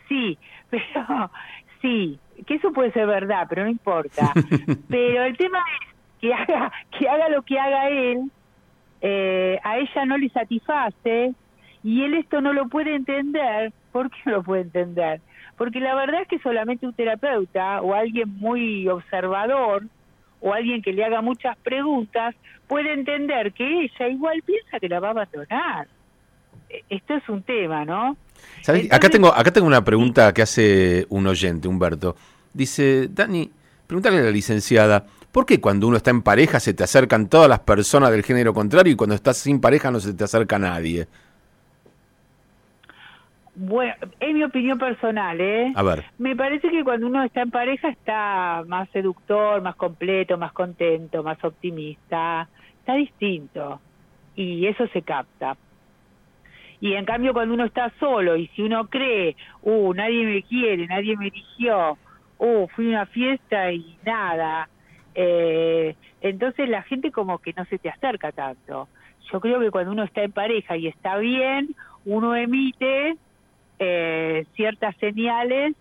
Sí, 0.09 0.37
pero 0.69 0.83
sí, 1.81 2.19
que 2.45 2.55
eso 2.55 2.73
puede 2.73 2.91
ser 2.91 3.07
verdad, 3.07 3.45
pero 3.47 3.63
no 3.63 3.69
importa. 3.69 4.33
pero 4.89 5.23
el 5.23 5.37
tema 5.37 5.59
es 5.59 5.95
que 6.19 6.33
haga, 6.33 6.71
que 6.97 7.07
haga 7.07 7.29
lo 7.29 7.43
que 7.43 7.57
haga 7.57 7.89
él, 7.89 8.29
eh, 9.01 9.57
a 9.63 9.77
ella 9.77 10.05
no 10.05 10.17
le 10.17 10.27
satisface 10.29 11.33
y 11.83 12.03
él 12.03 12.15
esto 12.15 12.41
no 12.41 12.51
lo 12.51 12.67
puede 12.67 12.95
entender. 12.95 13.71
¿Por 13.93 14.09
qué 14.09 14.17
no 14.25 14.33
lo 14.33 14.43
puede 14.43 14.63
entender? 14.63 15.21
Porque 15.57 15.79
la 15.79 15.95
verdad 15.95 16.21
es 16.21 16.27
que 16.27 16.39
solamente 16.39 16.85
un 16.85 16.93
terapeuta 16.93 17.81
o 17.81 17.93
alguien 17.93 18.29
muy 18.37 18.87
observador 18.87 19.83
o 20.41 20.53
alguien 20.53 20.81
que 20.81 20.93
le 20.93 21.03
haga 21.03 21.21
muchas 21.21 21.57
preguntas 21.57 22.35
puede 22.67 22.93
entender 22.93 23.51
que 23.53 23.83
ella 23.83 24.07
igual 24.07 24.41
piensa 24.43 24.79
que 24.79 24.89
la 24.89 24.99
va 24.99 25.09
a 25.09 25.11
abandonar. 25.11 25.87
E, 26.69 26.83
esto 26.89 27.15
es 27.15 27.27
un 27.29 27.43
tema, 27.43 27.83
¿no? 27.83 28.15
Acá, 28.91 29.09
tengo, 29.09 29.33
acá 29.33 29.51
tengo 29.51 29.67
una 29.67 29.83
pregunta 29.83 30.33
que 30.33 30.41
hace 30.41 31.05
un 31.09 31.27
oyente, 31.27 31.67
Humberto. 31.67 32.15
Dice, 32.53 33.07
Dani, 33.09 33.49
pregúntale 33.87 34.19
a 34.19 34.21
la 34.21 34.31
licenciada, 34.31 35.05
¿por 35.31 35.45
qué 35.45 35.59
cuando 35.59 35.87
uno 35.87 35.97
está 35.97 36.11
en 36.11 36.21
pareja 36.21 36.59
se 36.59 36.73
te 36.73 36.83
acercan 36.83 37.27
todas 37.27 37.49
las 37.49 37.59
personas 37.59 38.11
del 38.11 38.23
género 38.23 38.53
contrario 38.53 38.93
y 38.93 38.95
cuando 38.95 39.15
estás 39.15 39.37
sin 39.37 39.59
pareja 39.61 39.91
no 39.91 39.99
se 39.99 40.13
te 40.13 40.23
acerca 40.23 40.59
nadie? 40.59 41.07
Bueno, 43.61 43.93
es 44.21 44.33
mi 44.33 44.41
opinión 44.41 44.77
personal, 44.77 45.41
¿eh? 45.41 45.73
A 45.75 45.83
ver. 45.83 46.05
Me 46.17 46.33
parece 46.33 46.69
que 46.69 46.81
cuando 46.81 47.07
uno 47.07 47.21
está 47.23 47.41
en 47.41 47.51
pareja 47.51 47.89
está 47.89 48.63
más 48.65 48.89
seductor, 48.91 49.61
más 49.61 49.75
completo, 49.75 50.37
más 50.37 50.53
contento, 50.53 51.23
más 51.23 51.43
optimista. 51.43 52.47
Está 52.79 52.93
distinto. 52.93 53.81
Y 54.37 54.65
eso 54.65 54.87
se 54.93 55.01
capta. 55.01 55.57
Y 56.81 56.93
en 56.93 57.05
cambio 57.05 57.33
cuando 57.33 57.53
uno 57.53 57.65
está 57.65 57.91
solo 57.99 58.35
y 58.37 58.47
si 58.55 58.61
uno 58.61 58.87
cree, 58.87 59.35
uh, 59.63 59.93
nadie 59.93 60.25
me 60.25 60.43
quiere, 60.43 60.87
nadie 60.87 61.17
me 61.17 61.27
eligió, 61.27 61.97
uh, 62.37 62.67
fui 62.69 62.87
a 62.87 62.89
una 62.89 63.05
fiesta 63.07 63.71
y 63.71 63.97
nada, 64.05 64.69
eh, 65.15 65.95
entonces 66.21 66.69
la 66.69 66.81
gente 66.83 67.11
como 67.11 67.39
que 67.39 67.53
no 67.53 67.65
se 67.65 67.77
te 67.77 67.89
acerca 67.89 68.31
tanto. 68.31 68.87
Yo 69.31 69.39
creo 69.39 69.59
que 69.59 69.71
cuando 69.71 69.91
uno 69.91 70.03
está 70.03 70.23
en 70.23 70.31
pareja 70.31 70.77
y 70.77 70.87
está 70.87 71.17
bien, 71.17 71.75
uno 72.05 72.35
emite 72.35 73.15
eh, 73.79 74.45
ciertas 74.55 74.95
señales, 74.97 75.75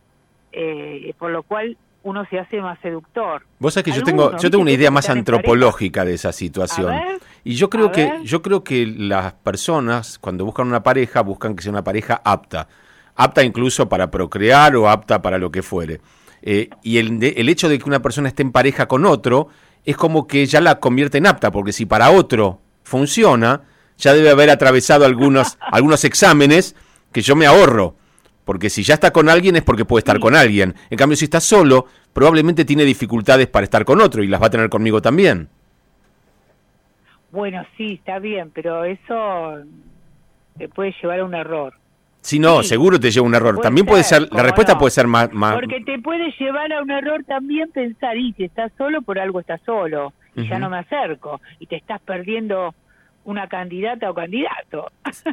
eh, 0.52 1.14
por 1.18 1.30
lo 1.30 1.42
cual 1.42 1.76
uno 2.02 2.24
se 2.30 2.38
hace 2.38 2.60
más 2.60 2.78
seductor. 2.80 3.42
Vos 3.58 3.74
sabés 3.74 3.84
que 3.84 3.98
yo 3.98 4.02
tengo, 4.02 4.36
yo 4.38 4.50
tengo 4.50 4.62
una 4.62 4.70
idea 4.70 4.90
más 4.90 5.08
antropológica 5.10 6.04
de 6.04 6.14
esa 6.14 6.32
situación. 6.32 6.94
y 7.44 7.54
yo 7.54 7.68
creo 7.68 7.92
que, 7.92 8.20
yo 8.24 8.42
creo 8.42 8.64
que 8.64 8.86
las 8.86 9.32
personas, 9.34 10.18
cuando 10.18 10.44
buscan 10.44 10.66
una 10.66 10.82
pareja, 10.82 11.20
buscan 11.22 11.54
que 11.54 11.62
sea 11.62 11.72
una 11.72 11.84
pareja 11.84 12.20
apta. 12.24 12.68
Apta 13.16 13.42
incluso 13.42 13.88
para 13.88 14.10
procrear 14.10 14.76
o 14.76 14.88
apta 14.88 15.20
para 15.20 15.38
lo 15.38 15.50
que 15.50 15.62
fuere. 15.62 16.00
Eh, 16.40 16.70
y 16.82 16.98
el, 16.98 17.22
el 17.22 17.48
hecho 17.48 17.68
de 17.68 17.78
que 17.78 17.88
una 17.88 18.00
persona 18.00 18.28
esté 18.28 18.42
en 18.42 18.52
pareja 18.52 18.86
con 18.86 19.04
otro 19.04 19.48
es 19.84 19.96
como 19.96 20.26
que 20.26 20.46
ya 20.46 20.60
la 20.60 20.78
convierte 20.78 21.18
en 21.18 21.26
apta, 21.26 21.50
porque 21.50 21.72
si 21.72 21.84
para 21.84 22.10
otro 22.10 22.60
funciona, 22.84 23.62
ya 23.96 24.14
debe 24.14 24.30
haber 24.30 24.50
atravesado 24.50 25.04
algunos, 25.04 25.58
algunos 25.72 26.04
exámenes 26.04 26.76
que 27.12 27.22
yo 27.22 27.36
me 27.36 27.46
ahorro. 27.46 27.96
Porque 28.48 28.70
si 28.70 28.82
ya 28.82 28.94
está 28.94 29.10
con 29.10 29.28
alguien 29.28 29.56
es 29.56 29.62
porque 29.62 29.84
puede 29.84 30.00
estar 30.00 30.18
con 30.18 30.34
alguien. 30.34 30.74
En 30.88 30.96
cambio, 30.96 31.16
si 31.16 31.26
está 31.26 31.38
solo, 31.38 31.84
probablemente 32.14 32.64
tiene 32.64 32.86
dificultades 32.86 33.46
para 33.46 33.64
estar 33.64 33.84
con 33.84 34.00
otro 34.00 34.22
y 34.22 34.26
las 34.26 34.40
va 34.40 34.46
a 34.46 34.50
tener 34.50 34.70
conmigo 34.70 35.02
también. 35.02 35.50
Bueno, 37.30 37.62
sí, 37.76 37.96
está 37.98 38.18
bien, 38.18 38.50
pero 38.54 38.84
eso 38.84 39.58
te 40.56 40.66
puede 40.70 40.94
llevar 41.02 41.20
a 41.20 41.24
un 41.26 41.34
error. 41.34 41.74
Sí, 42.22 42.38
no, 42.38 42.62
seguro 42.62 42.98
te 42.98 43.10
lleva 43.10 43.26
a 43.26 43.28
un 43.28 43.34
error. 43.34 43.60
también 43.60 43.84
puede 43.84 44.02
ser, 44.02 44.26
la 44.32 44.42
respuesta 44.42 44.78
puede 44.78 44.92
ser 44.92 45.06
más, 45.06 45.30
más, 45.30 45.52
Porque 45.52 45.82
te 45.82 45.98
puede 45.98 46.32
llevar 46.40 46.72
a 46.72 46.80
un 46.80 46.90
error 46.90 47.24
también 47.24 47.70
pensar, 47.70 48.16
y 48.16 48.32
si 48.32 48.44
estás 48.44 48.72
solo, 48.78 49.02
por 49.02 49.18
algo 49.18 49.40
estás 49.40 49.60
solo, 49.66 50.14
y 50.34 50.48
ya 50.48 50.58
no 50.58 50.70
me 50.70 50.78
acerco, 50.78 51.42
y 51.58 51.66
te 51.66 51.76
estás 51.76 52.00
perdiendo 52.00 52.74
una 53.28 53.46
candidata 53.46 54.10
o 54.10 54.14
candidato. 54.14 54.90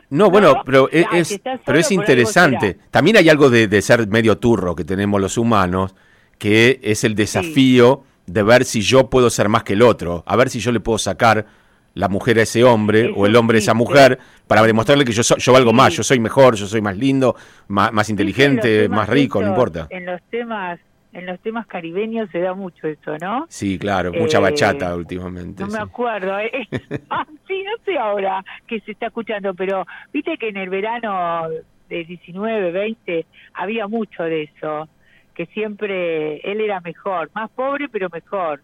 No, 0.10 0.30
bueno, 0.32 0.64
pero 0.66 0.90
es, 0.92 1.40
pero 1.66 1.80
es 1.80 1.92
interesante. 1.92 2.78
También 2.92 3.18
hay 3.18 3.30
algo 3.30 3.50
de, 3.50 3.82
ser 3.82 4.08
medio 4.08 4.38
turro 4.38 4.75
que 4.75 4.84
tenemos 4.84 5.22
los 5.22 5.38
humanos, 5.38 5.96
que 6.38 6.80
es 6.84 7.06
el 7.06 7.16
desafío 7.16 8.04
de 8.28 8.44
ver 8.44 8.66
si 8.66 8.82
yo 8.82 9.10
puedo 9.10 9.30
ser 9.30 9.48
más 9.48 9.64
que 9.64 9.74
el 9.74 9.82
otro, 9.82 10.24
a 10.25 10.36
ver 10.36 10.50
si 10.50 10.60
yo 10.60 10.74
le 10.74 10.82
puedo 10.82 10.98
sacar 10.98 11.46
la 11.94 12.10
mujer 12.10 12.40
a 12.40 12.42
ese 12.42 12.66
hombre 12.66 13.14
o 13.16 13.25
el 13.25 13.36
hombre 13.38 13.58
a 13.58 13.60
esa 13.60 13.74
mujer 13.74 14.20
para 14.48 14.62
demostrarle 14.64 15.06
que 15.06 15.14
yo, 15.14 15.22
yo 15.24 15.54
valgo 15.54 15.72
más, 15.72 15.94
yo 15.94 16.04
soy 16.04 16.20
mejor, 16.20 16.56
yo 16.56 16.68
soy 16.68 16.82
más 16.82 16.98
lindo, 16.98 17.38
más, 17.70 17.94
más 17.94 18.10
inteligente, 18.10 18.90
más 18.90 19.08
rico, 19.08 19.42
no 19.42 19.48
importa. 19.48 19.88
En 19.90 20.06
los 20.06 20.22
temas 20.24 20.80
en 21.15 21.25
los 21.25 21.39
temas 21.39 21.65
caribeños 21.65 22.29
se 22.29 22.39
da 22.39 22.53
mucho 22.53 22.88
eso, 22.88 23.17
¿no? 23.22 23.45
Sí, 23.48 23.79
claro, 23.79 24.12
mucha 24.12 24.39
bachata 24.39 24.91
eh, 24.91 24.95
últimamente. 24.95 25.63
No 25.63 25.69
me 25.69 25.79
acuerdo, 25.79 26.38
¿eh? 26.39 26.51
ah, 27.10 27.25
sí, 27.48 27.63
no 27.63 27.84
sé 27.86 27.98
ahora 27.98 28.43
que 28.67 28.81
se 28.81 28.91
está 28.91 29.07
escuchando, 29.07 29.53
pero 29.53 29.86
viste 30.12 30.38
que 30.38 30.50
en 30.50 30.57
el 30.57 30.69
verano 30.69 31.48
de 31.88 32.03
19, 32.03 32.72
20 32.72 33.25
había 33.53 33.88
mucho 33.88 34.24
de 34.24 34.43
eso, 34.43 34.89
que 35.34 35.45
siempre 35.48 36.38
él 36.39 36.60
era 36.60 36.81
mejor, 36.81 37.29
más 37.34 37.50
pobre 37.51 37.88
pero 37.88 38.10
mejor 38.12 38.62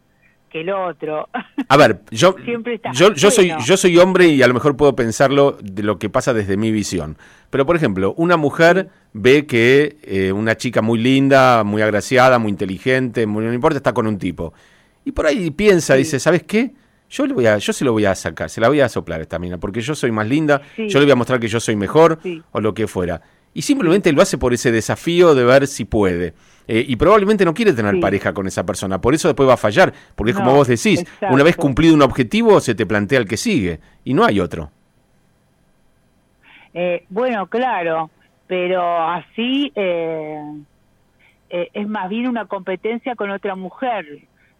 que 0.51 0.61
el 0.61 0.69
otro. 0.69 1.29
A 1.69 1.77
ver, 1.77 2.01
yo, 2.11 2.35
yo, 2.93 3.13
yo, 3.13 3.31
soy, 3.31 3.53
yo 3.65 3.77
soy 3.77 3.97
hombre 3.97 4.27
y 4.27 4.41
a 4.43 4.47
lo 4.47 4.53
mejor 4.53 4.75
puedo 4.75 4.95
pensarlo 4.95 5.57
de 5.61 5.83
lo 5.83 5.97
que 5.97 6.09
pasa 6.09 6.33
desde 6.33 6.57
mi 6.57 6.71
visión. 6.71 7.17
Pero, 7.49 7.65
por 7.65 7.75
ejemplo, 7.75 8.13
una 8.17 8.37
mujer 8.37 8.89
ve 9.13 9.45
que 9.45 9.97
eh, 10.03 10.31
una 10.31 10.55
chica 10.55 10.81
muy 10.81 10.99
linda, 10.99 11.63
muy 11.63 11.81
agraciada, 11.81 12.37
muy 12.39 12.51
inteligente, 12.51 13.25
muy, 13.25 13.43
no 13.45 13.53
importa, 13.53 13.77
está 13.77 13.93
con 13.93 14.07
un 14.07 14.17
tipo. 14.17 14.53
Y 15.05 15.11
por 15.11 15.25
ahí 15.25 15.51
piensa, 15.51 15.95
dice, 15.95 16.19
¿sabes 16.19 16.43
qué? 16.43 16.71
Yo, 17.09 17.25
le 17.25 17.33
voy 17.33 17.45
a, 17.45 17.57
yo 17.57 17.73
se 17.73 17.83
lo 17.83 17.91
voy 17.91 18.05
a 18.05 18.15
sacar, 18.15 18.49
se 18.49 18.61
la 18.61 18.69
voy 18.69 18.79
a 18.79 18.87
soplar 18.87 19.19
a 19.19 19.23
esta 19.23 19.37
mina, 19.37 19.57
porque 19.57 19.81
yo 19.81 19.95
soy 19.95 20.11
más 20.11 20.27
linda, 20.27 20.61
yo 20.77 20.99
le 20.99 21.05
voy 21.05 21.11
a 21.11 21.15
mostrar 21.15 21.41
que 21.41 21.49
yo 21.49 21.59
soy 21.59 21.75
mejor, 21.75 22.19
o 22.51 22.61
lo 22.61 22.73
que 22.73 22.87
fuera. 22.87 23.21
Y 23.53 23.63
simplemente 23.63 24.11
lo 24.13 24.21
hace 24.21 24.37
por 24.37 24.53
ese 24.53 24.71
desafío 24.71 25.35
de 25.35 25.43
ver 25.43 25.67
si 25.67 25.85
puede. 25.85 26.33
Eh, 26.67 26.85
y 26.87 26.95
probablemente 26.95 27.43
no 27.43 27.53
quiere 27.53 27.73
tener 27.73 27.99
pareja 27.99 28.33
con 28.33 28.47
esa 28.47 28.65
persona, 28.65 29.01
por 29.01 29.13
eso 29.13 29.27
después 29.27 29.49
va 29.49 29.55
a 29.55 29.57
fallar, 29.57 29.91
porque 30.15 30.31
es 30.31 30.37
como 30.37 30.53
vos 30.53 30.67
decís, 30.67 31.05
una 31.29 31.43
vez 31.43 31.57
cumplido 31.57 31.93
un 31.93 32.01
objetivo 32.01 32.59
se 32.59 32.75
te 32.75 32.85
plantea 32.85 33.19
el 33.19 33.27
que 33.27 33.35
sigue, 33.35 33.79
y 34.05 34.13
no 34.13 34.23
hay 34.23 34.39
otro. 34.39 34.69
Eh, 36.73 37.03
bueno, 37.09 37.47
claro, 37.47 38.09
pero 38.47 39.05
así 39.09 39.71
eh, 39.75 40.39
es 41.49 41.87
más 41.87 42.07
bien 42.09 42.27
una 42.27 42.45
competencia 42.45 43.15
con 43.15 43.31
otra 43.31 43.55
mujer. 43.55 44.05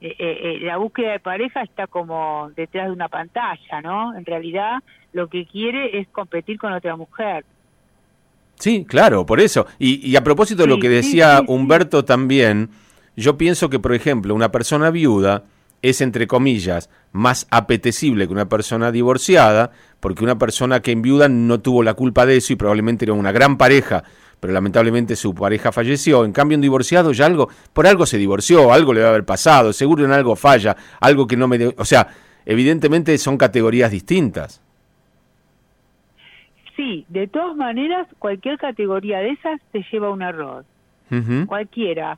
la 0.02 0.78
búsqueda 0.78 1.14
de 1.14 1.20
pareja 1.20 1.62
está 1.62 1.88
como 1.88 2.52
detrás 2.58 2.88
de 2.88 2.92
una 2.92 3.08
pantalla, 3.08 3.82
¿no? 3.82 4.18
En 4.18 4.26
realidad 4.26 4.80
lo 5.14 5.28
que 5.28 5.46
quiere 5.46 6.00
es 6.00 6.08
competir 6.10 6.58
con 6.58 6.74
otra 6.74 6.96
mujer. 6.96 7.46
Sí, 8.62 8.86
claro, 8.88 9.26
por 9.26 9.40
eso. 9.40 9.66
Y, 9.80 10.16
a 10.16 10.24
propósito 10.24 10.62
de 10.62 10.68
lo 10.68 10.80
que 10.80 10.88
decía 10.88 11.42
Humberto 11.48 12.06
también, 12.06 12.70
yo 13.16 13.36
pienso 13.36 13.72
que, 13.72 13.80
por 13.80 13.92
ejemplo, 13.92 14.36
una 14.36 14.52
persona 14.52 14.92
viuda 14.92 15.46
es, 15.82 16.00
entre 16.00 16.28
comillas, 16.28 16.88
más 17.12 17.48
apetecible 17.50 18.28
que 18.28 18.34
una 18.34 18.50
persona 18.50 18.92
divorciada, 18.92 19.72
porque 20.00 20.24
una 20.24 20.38
persona 20.38 20.80
que 20.80 20.92
en 20.92 21.02
viuda 21.02 21.28
no 21.28 21.60
tuvo 21.60 21.82
la 21.82 21.96
culpa 21.96 22.28
de 22.28 22.38
eso 22.38 22.54
y 22.54 22.56
probablemente 22.56 23.06
era 23.06 23.14
una 23.14 23.32
gran 23.32 23.58
pareja, 23.58 24.04
pero 24.40 24.54
lamentablemente 24.54 25.16
su 25.16 25.34
pareja 25.34 25.72
falleció. 25.72 26.24
En 26.24 26.32
cambio, 26.32 26.56
un 26.56 26.62
divorciado 26.62 27.14
ya 27.14 27.26
algo, 27.26 27.50
por 27.74 27.88
algo 27.88 28.06
se 28.06 28.20
divorció, 28.20 28.72
algo 28.72 28.94
le 28.94 29.00
debe 29.00 29.10
haber 29.10 29.26
pasado, 29.26 29.74
seguro 29.74 30.06
en 30.06 30.12
algo 30.12 30.36
falla, 30.36 30.78
algo 31.00 31.26
que 31.26 31.36
no 31.36 31.48
me... 31.48 31.74
o 31.76 31.86
sea, 31.86 32.10
evidentemente 32.46 33.18
son 33.18 33.40
categorías 33.40 33.90
distintas. 33.90 34.62
Sí, 36.82 37.06
de 37.10 37.28
todas 37.28 37.56
maneras, 37.56 38.08
cualquier 38.18 38.58
categoría 38.58 39.20
de 39.20 39.30
esas 39.30 39.62
te 39.72 39.86
lleva 39.92 40.08
a 40.08 40.10
un 40.10 40.24
error. 40.24 40.66
Cualquiera. 41.46 42.18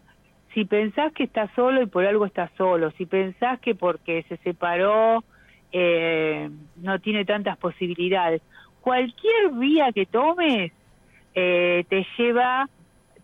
Si 0.53 0.63
pensás 0.63 1.11
que 1.11 1.25
estás 1.25 1.49
solo 1.53 1.81
y 1.81 1.85
por 1.87 2.05
algo 2.05 2.25
estás 2.25 2.49
solo, 2.57 2.91
si 2.91 3.05
pensás 3.05 3.59
que 3.59 3.75
porque 3.75 4.23
se 4.29 4.37
separó 4.37 5.21
eh, 5.73 6.49
no 6.77 6.99
tiene 6.99 7.25
tantas 7.25 7.57
posibilidades, 7.57 8.41
cualquier 8.79 9.51
vía 9.59 9.91
que 9.93 10.05
tomes 10.05 10.71
eh, 11.35 11.83
te 11.89 12.05
lleva 12.17 12.69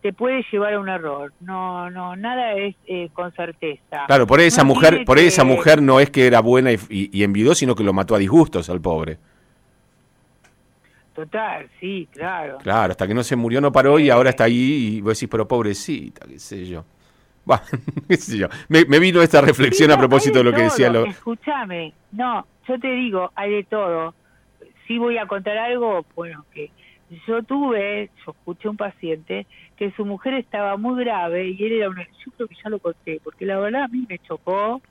te 0.01 0.11
puede 0.11 0.43
llevar 0.51 0.73
a 0.73 0.79
un 0.81 0.89
error. 0.89 1.31
No, 1.39 1.89
no, 1.89 2.17
nada 2.17 2.53
es 2.53 2.75
eh, 2.85 3.09
con 3.13 3.31
certeza. 3.31 4.05
Claro, 4.07 4.27
por 4.27 4.41
esa 4.41 4.65
mujer, 4.65 5.05
por 5.05 5.19
esa 5.19 5.45
mujer 5.45 5.81
no 5.81 6.01
es 6.01 6.09
que 6.09 6.27
era 6.27 6.41
buena 6.41 6.73
y, 6.73 6.79
y, 6.89 7.23
envidió, 7.23 7.55
sino 7.55 7.75
que 7.75 7.83
lo 7.83 7.93
mató 7.93 8.15
a 8.15 8.17
disgustos 8.17 8.69
al 8.69 8.81
pobre. 8.81 9.19
Total, 11.19 11.67
sí, 11.81 12.07
claro. 12.13 12.59
Claro, 12.59 12.91
hasta 12.91 13.05
que 13.05 13.13
no 13.13 13.23
se 13.23 13.35
murió 13.35 13.59
no 13.59 13.73
paró 13.73 13.99
y 13.99 14.09
ahora 14.09 14.29
está 14.29 14.45
ahí 14.45 14.95
y 14.95 15.01
vos 15.01 15.17
decís, 15.17 15.27
pero 15.29 15.45
pobrecita, 15.45 16.25
qué 16.25 16.39
sé 16.39 16.65
yo. 16.65 16.85
Bueno, 17.43 17.61
qué 18.07 18.15
sé 18.15 18.37
yo. 18.37 18.47
Me, 18.69 18.85
vino 18.85 19.21
esta 19.21 19.41
reflexión 19.41 19.91
a 19.91 19.97
propósito 19.97 20.37
de 20.37 20.45
lo 20.45 20.53
que 20.53 20.61
decía 20.61 20.89
lo... 20.89 21.03
Escúchame, 21.05 21.91
no, 22.13 22.47
yo 22.65 22.79
te 22.79 22.87
digo, 22.87 23.33
hay 23.35 23.51
de 23.51 23.63
todo. 23.65 24.13
Sí 24.87 24.97
voy 24.97 25.17
a 25.17 25.25
contar 25.25 25.57
algo, 25.57 26.05
bueno, 26.15 26.45
que 26.53 26.71
yo 27.27 27.43
tuve, 27.43 28.09
yo 28.25 28.31
escuché 28.31 28.69
un 28.69 28.77
paciente 28.77 29.45
que 29.75 29.91
su 29.91 30.05
mujer 30.05 30.35
estaba 30.35 30.77
muy 30.77 31.03
grave 31.03 31.49
y 31.49 31.61
él 31.65 31.73
era 31.73 31.89
un... 31.89 31.97
Yo 31.97 32.31
creo 32.37 32.47
que 32.47 32.55
ya 32.63 32.69
lo 32.69 32.79
conté, 32.79 33.19
porque 33.21 33.45
la 33.45 33.59
verdad 33.59 33.83
a 33.83 33.87
mí 33.89 34.05
me 34.07 34.19
chocó. 34.19 34.81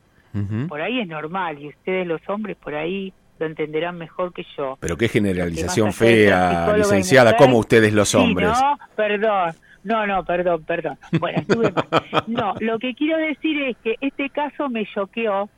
Por 0.68 0.80
ahí 0.80 1.00
es 1.00 1.08
normal 1.08 1.58
y 1.58 1.68
ustedes 1.68 2.06
los 2.06 2.20
hombres 2.28 2.56
por 2.58 2.74
ahí 2.74 3.12
lo 3.38 3.46
entenderán 3.46 3.96
mejor 3.96 4.32
que 4.32 4.44
yo. 4.56 4.76
Pero 4.80 4.96
qué 4.96 5.08
generalización 5.08 5.92
fea, 5.92 6.76
licenciada, 6.76 7.36
como 7.36 7.58
ustedes 7.58 7.92
los 7.92 8.14
hombres. 8.14 8.48
no, 8.48 8.78
perdón. 8.96 9.54
No, 9.84 10.06
no, 10.06 10.24
perdón, 10.24 10.64
perdón. 10.64 10.98
Bueno, 11.18 11.38
estuve 11.38 11.70
mal. 11.70 11.86
No, 12.26 12.54
lo 12.60 12.78
que 12.78 12.94
quiero 12.94 13.16
decir 13.16 13.62
es 13.62 13.76
que 13.78 13.96
este 14.00 14.28
caso 14.28 14.68
me 14.68 14.84
choqueó 14.86 15.48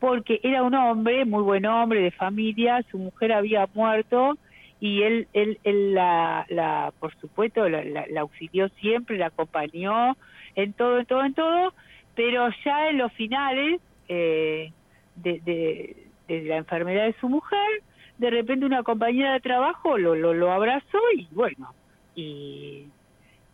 porque 0.00 0.40
era 0.42 0.62
un 0.62 0.74
hombre, 0.74 1.24
muy 1.24 1.42
buen 1.42 1.66
hombre, 1.66 2.00
de 2.00 2.10
familia, 2.10 2.82
su 2.90 2.98
mujer 2.98 3.32
había 3.32 3.68
muerto 3.74 4.38
y 4.80 5.02
él, 5.02 5.28
él, 5.32 5.58
él 5.64 5.94
la, 5.94 6.46
la, 6.48 6.92
por 7.00 7.14
supuesto, 7.20 7.68
la, 7.68 7.82
la, 7.84 8.20
auxilió 8.20 8.68
siempre, 8.80 9.18
la 9.18 9.26
acompañó 9.26 10.16
en 10.54 10.72
todo, 10.74 11.00
en 11.00 11.06
todo, 11.06 11.24
en 11.24 11.34
todo, 11.34 11.74
pero 12.14 12.48
ya 12.64 12.90
en 12.90 12.98
los 12.98 13.12
finales 13.12 13.80
eh, 14.08 14.72
de, 15.16 15.40
de, 15.44 16.05
de, 16.28 16.42
la 16.42 16.56
enfermedad 16.56 17.04
de 17.06 17.14
su 17.20 17.28
mujer, 17.28 17.82
de 18.18 18.30
repente 18.30 18.66
una 18.66 18.82
compañera 18.82 19.34
de 19.34 19.40
trabajo 19.40 19.98
lo, 19.98 20.14
lo, 20.14 20.32
lo 20.32 20.52
abrazó 20.52 20.98
y 21.16 21.28
bueno, 21.32 21.74
y, 22.14 22.86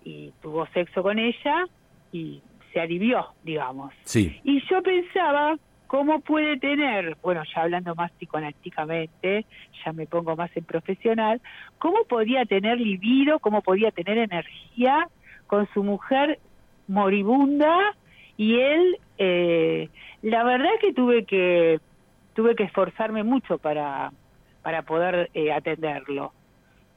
y 0.04 0.32
tuvo 0.40 0.66
sexo 0.68 1.02
con 1.02 1.18
ella 1.18 1.66
y 2.12 2.40
se 2.72 2.80
alivió, 2.80 3.26
digamos. 3.42 3.92
Sí. 4.04 4.40
Y 4.44 4.62
yo 4.68 4.82
pensaba, 4.82 5.56
¿cómo 5.86 6.20
puede 6.20 6.58
tener, 6.58 7.16
bueno, 7.22 7.42
ya 7.54 7.62
hablando 7.62 7.94
más 7.94 8.10
psicoanalíticamente, 8.12 9.44
ya 9.84 9.92
me 9.92 10.06
pongo 10.06 10.36
más 10.36 10.50
en 10.56 10.64
profesional, 10.64 11.40
cómo 11.78 12.04
podía 12.04 12.44
tener 12.44 12.80
libido, 12.80 13.38
cómo 13.40 13.62
podía 13.62 13.90
tener 13.90 14.18
energía 14.18 15.08
con 15.46 15.68
su 15.74 15.82
mujer 15.82 16.38
moribunda 16.88 17.94
y 18.36 18.58
él, 18.58 18.98
eh, 19.18 19.88
la 20.22 20.44
verdad 20.44 20.70
que 20.80 20.92
tuve 20.94 21.24
que 21.24 21.78
tuve 22.34 22.54
que 22.54 22.64
esforzarme 22.64 23.22
mucho 23.22 23.58
para 23.58 24.12
para 24.62 24.82
poder 24.82 25.30
eh, 25.34 25.52
atenderlo. 25.52 26.32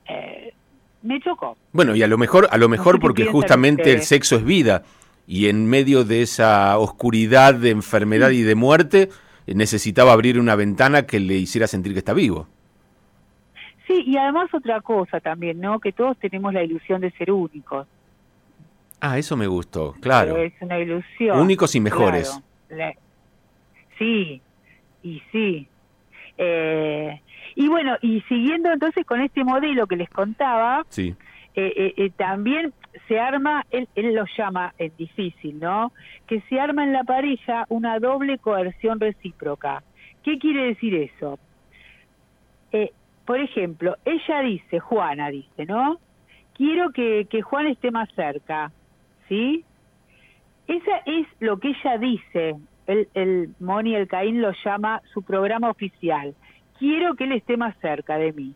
Eh, 0.08 0.54
me 1.01 1.20
chocó. 1.20 1.58
Bueno, 1.72 1.96
y 1.96 2.04
a 2.04 2.08
lo 2.08 2.18
mejor, 2.18 2.48
a 2.51 2.58
lo 2.58 2.70
mejor 2.70 3.00
porque 3.00 3.25
justamente 3.25 3.92
el 3.92 4.01
sexo 4.01 4.38
es 4.38 4.46
vida 4.46 4.84
y 5.27 5.50
en 5.50 5.68
medio 5.68 6.04
de 6.04 6.22
esa 6.22 6.77
oscuridad 6.77 7.56
de 7.56 7.72
enfermedad 7.72 8.30
y 8.30 8.44
de 8.44 8.56
muerte 8.56 9.10
necesitaba 9.48 10.13
abrir 10.13 10.39
una 10.39 10.56
ventana 10.56 11.06
que 11.06 11.20
le 11.20 11.36
hiciera 11.36 11.68
sentir 11.68 11.94
que 11.94 12.00
está 12.00 12.13
vivo. 12.13 12.48
Sí, 13.88 14.04
y 14.06 14.18
además 14.18 14.51
otra 14.54 14.82
cosa 14.82 15.20
también, 15.20 15.60
¿no? 15.60 15.80
Que 15.80 15.92
todos 15.92 16.18
tenemos 16.18 16.54
la 16.54 16.63
ilusión 16.63 17.01
de 17.01 17.12
ser 17.12 17.32
únicos. 17.32 17.88
Ah, 19.00 19.20
eso 19.20 19.38
me 19.38 19.46
gustó, 19.46 19.94
claro. 20.00 20.38
Es 20.38 20.54
una 20.62 20.80
ilusión. 20.80 21.39
Únicos 21.39 21.75
y 21.75 21.80
mejores. 21.80 22.42
Sí, 24.00 24.42
y 25.05 25.21
sí. 25.31 25.67
Eh, 26.38 27.21
y 27.55 27.67
bueno, 27.69 27.95
y 28.01 28.21
siguiendo 28.21 28.71
entonces 28.74 29.05
con 29.05 29.21
este 29.21 29.43
modelo 29.43 29.88
que 29.88 29.95
les 29.95 30.09
contaba, 30.09 30.85
sí. 30.89 31.15
Eh, 31.57 31.74
eh, 31.77 31.93
eh, 31.95 32.09
también 32.09 32.74
se 33.07 33.17
arma, 33.17 33.65
él, 33.71 33.88
él 33.95 34.13
lo 34.13 34.25
llama, 34.38 34.74
es 34.77 34.95
difícil, 34.97 35.57
¿no? 35.57 35.93
Que 36.27 36.41
se 36.50 36.59
arma 36.59 36.83
en 36.83 36.91
la 36.91 37.05
pareja 37.05 37.65
una 37.69 37.97
doble 38.00 38.38
coerción 38.39 39.00
recíproca. 39.00 39.81
¿Qué 40.24 40.38
quiere 40.38 40.65
decir 40.65 40.95
eso? 40.95 41.39
por 43.25 43.39
ejemplo, 43.39 43.95
ella 44.03 44.41
dice, 44.41 44.79
Juana 44.79 45.29
dice, 45.29 45.65
¿no? 45.65 45.97
Quiero 46.53 46.91
que, 46.91 47.25
que 47.27 47.41
Juan 47.41 47.67
esté 47.67 47.89
más 47.89 48.07
cerca, 48.15 48.71
¿sí? 49.29 49.63
Esa 50.67 50.97
es 51.05 51.25
lo 51.39 51.57
que 51.57 51.69
ella 51.69 51.97
dice, 51.97 52.55
el, 52.88 53.08
el 53.13 53.50
Moni 53.60 53.96
el 53.96 54.08
Caín 54.08 54.42
lo 54.42 54.51
llama 54.63 55.01
su 55.13 55.24
programa 55.24 55.70
oficial 55.70 56.36
quiero 56.77 57.15
que 57.15 57.25
él 57.25 57.34
esté 57.34 57.58
más 57.58 57.75
cerca 57.80 58.18
de 58.18 58.34
mí. 58.34 58.54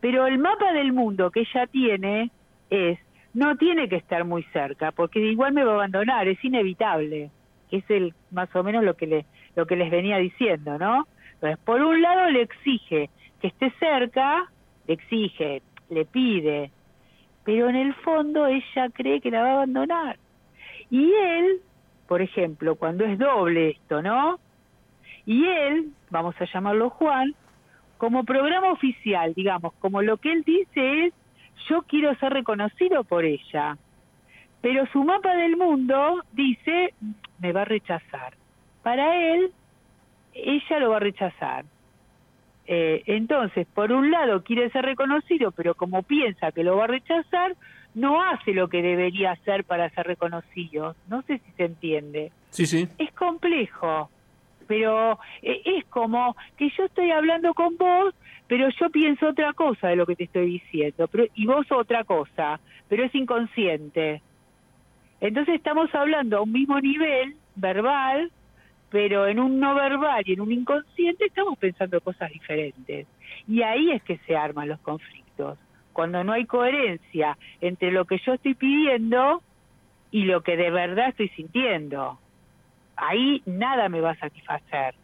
Pero 0.00 0.26
el 0.26 0.38
mapa 0.38 0.72
del 0.72 0.92
mundo 0.92 1.30
que 1.30 1.40
ella 1.40 1.66
tiene 1.66 2.30
es, 2.70 2.98
no 3.34 3.56
tiene 3.56 3.88
que 3.88 3.96
estar 3.96 4.24
muy 4.24 4.42
cerca, 4.52 4.92
porque 4.92 5.20
igual 5.20 5.52
me 5.52 5.64
va 5.64 5.72
a 5.72 5.74
abandonar, 5.76 6.28
es 6.28 6.42
inevitable. 6.44 7.30
Es 7.70 7.88
el 7.88 8.14
más 8.30 8.54
o 8.54 8.62
menos 8.62 8.84
lo 8.84 8.94
que 8.94 9.06
le, 9.06 9.26
lo 9.56 9.66
que 9.66 9.76
les 9.76 9.90
venía 9.90 10.18
diciendo, 10.18 10.78
¿no? 10.78 11.06
Entonces, 11.34 11.58
por 11.64 11.80
un 11.80 12.02
lado 12.02 12.30
le 12.30 12.42
exige 12.42 13.10
que 13.40 13.48
esté 13.48 13.72
cerca, 13.78 14.50
le 14.86 14.94
exige, 14.94 15.62
le 15.88 16.04
pide, 16.04 16.70
pero 17.44 17.68
en 17.68 17.76
el 17.76 17.94
fondo 17.94 18.46
ella 18.46 18.88
cree 18.92 19.20
que 19.20 19.30
la 19.30 19.42
va 19.42 19.48
a 19.48 19.54
abandonar. 19.54 20.18
Y 20.90 21.12
él, 21.12 21.60
por 22.12 22.20
ejemplo, 22.20 22.76
cuando 22.76 23.06
es 23.06 23.18
doble 23.18 23.70
esto, 23.70 24.02
¿no? 24.02 24.38
Y 25.24 25.46
él, 25.46 25.92
vamos 26.10 26.34
a 26.38 26.44
llamarlo 26.44 26.90
Juan, 26.90 27.34
como 27.96 28.24
programa 28.24 28.70
oficial, 28.70 29.32
digamos, 29.32 29.72
como 29.78 30.02
lo 30.02 30.18
que 30.18 30.30
él 30.30 30.42
dice 30.44 31.06
es, 31.06 31.14
yo 31.70 31.80
quiero 31.84 32.14
ser 32.16 32.34
reconocido 32.34 33.02
por 33.04 33.24
ella, 33.24 33.78
pero 34.60 34.84
su 34.92 35.02
mapa 35.02 35.34
del 35.36 35.56
mundo 35.56 36.22
dice, 36.32 36.92
me 37.38 37.52
va 37.52 37.62
a 37.62 37.64
rechazar. 37.64 38.34
Para 38.82 39.32
él, 39.32 39.50
ella 40.34 40.80
lo 40.80 40.90
va 40.90 40.96
a 40.98 41.00
rechazar. 41.00 41.64
Eh, 42.66 43.04
entonces, 43.06 43.66
por 43.72 43.90
un 43.90 44.10
lado 44.10 44.44
quiere 44.44 44.68
ser 44.68 44.84
reconocido, 44.84 45.50
pero 45.50 45.74
como 45.74 46.02
piensa 46.02 46.52
que 46.52 46.62
lo 46.62 46.76
va 46.76 46.84
a 46.84 46.88
rechazar, 46.88 47.56
no 47.94 48.22
hace 48.22 48.52
lo 48.52 48.68
que 48.68 48.82
debería 48.82 49.32
hacer 49.32 49.64
para 49.64 49.90
ser 49.90 50.06
reconocido. 50.06 50.96
No 51.08 51.22
sé 51.22 51.38
si 51.38 51.52
se 51.52 51.64
entiende. 51.64 52.32
Sí, 52.50 52.66
sí. 52.66 52.88
Es 52.98 53.12
complejo 53.12 54.10
pero 54.72 55.18
eh, 55.42 55.60
es 55.64 55.84
como 55.86 56.34
que 56.56 56.70
yo 56.70 56.84
estoy 56.84 57.10
hablando 57.10 57.52
con 57.52 57.76
vos, 57.76 58.14
pero 58.46 58.70
yo 58.80 58.88
pienso 58.88 59.28
otra 59.28 59.52
cosa 59.52 59.88
de 59.88 59.96
lo 59.96 60.06
que 60.06 60.16
te 60.16 60.24
estoy 60.24 60.46
diciendo, 60.46 61.08
pero, 61.08 61.26
y 61.34 61.46
vos 61.46 61.70
otra 61.70 62.04
cosa, 62.04 62.58
pero 62.88 63.04
es 63.04 63.14
inconsciente. 63.14 64.22
Entonces 65.20 65.56
estamos 65.56 65.94
hablando 65.94 66.38
a 66.38 66.40
un 66.40 66.52
mismo 66.52 66.80
nivel 66.80 67.36
verbal, 67.54 68.30
pero 68.90 69.26
en 69.26 69.40
un 69.40 69.60
no 69.60 69.74
verbal 69.74 70.22
y 70.26 70.32
en 70.32 70.40
un 70.40 70.52
inconsciente 70.52 71.26
estamos 71.26 71.58
pensando 71.58 72.00
cosas 72.00 72.30
diferentes. 72.30 73.06
Y 73.46 73.62
ahí 73.62 73.90
es 73.90 74.02
que 74.02 74.18
se 74.26 74.36
arman 74.36 74.68
los 74.68 74.80
conflictos, 74.80 75.58
cuando 75.92 76.24
no 76.24 76.32
hay 76.32 76.46
coherencia 76.46 77.36
entre 77.60 77.92
lo 77.92 78.04
que 78.04 78.20
yo 78.24 78.34
estoy 78.34 78.54
pidiendo 78.54 79.42
y 80.10 80.24
lo 80.24 80.42
que 80.42 80.56
de 80.56 80.70
verdad 80.70 81.08
estoy 81.08 81.28
sintiendo 81.30 82.18
ahí 82.96 83.42
nada 83.46 83.88
me 83.88 84.00
va 84.00 84.12
a 84.12 84.18
satisfacer. 84.18 84.94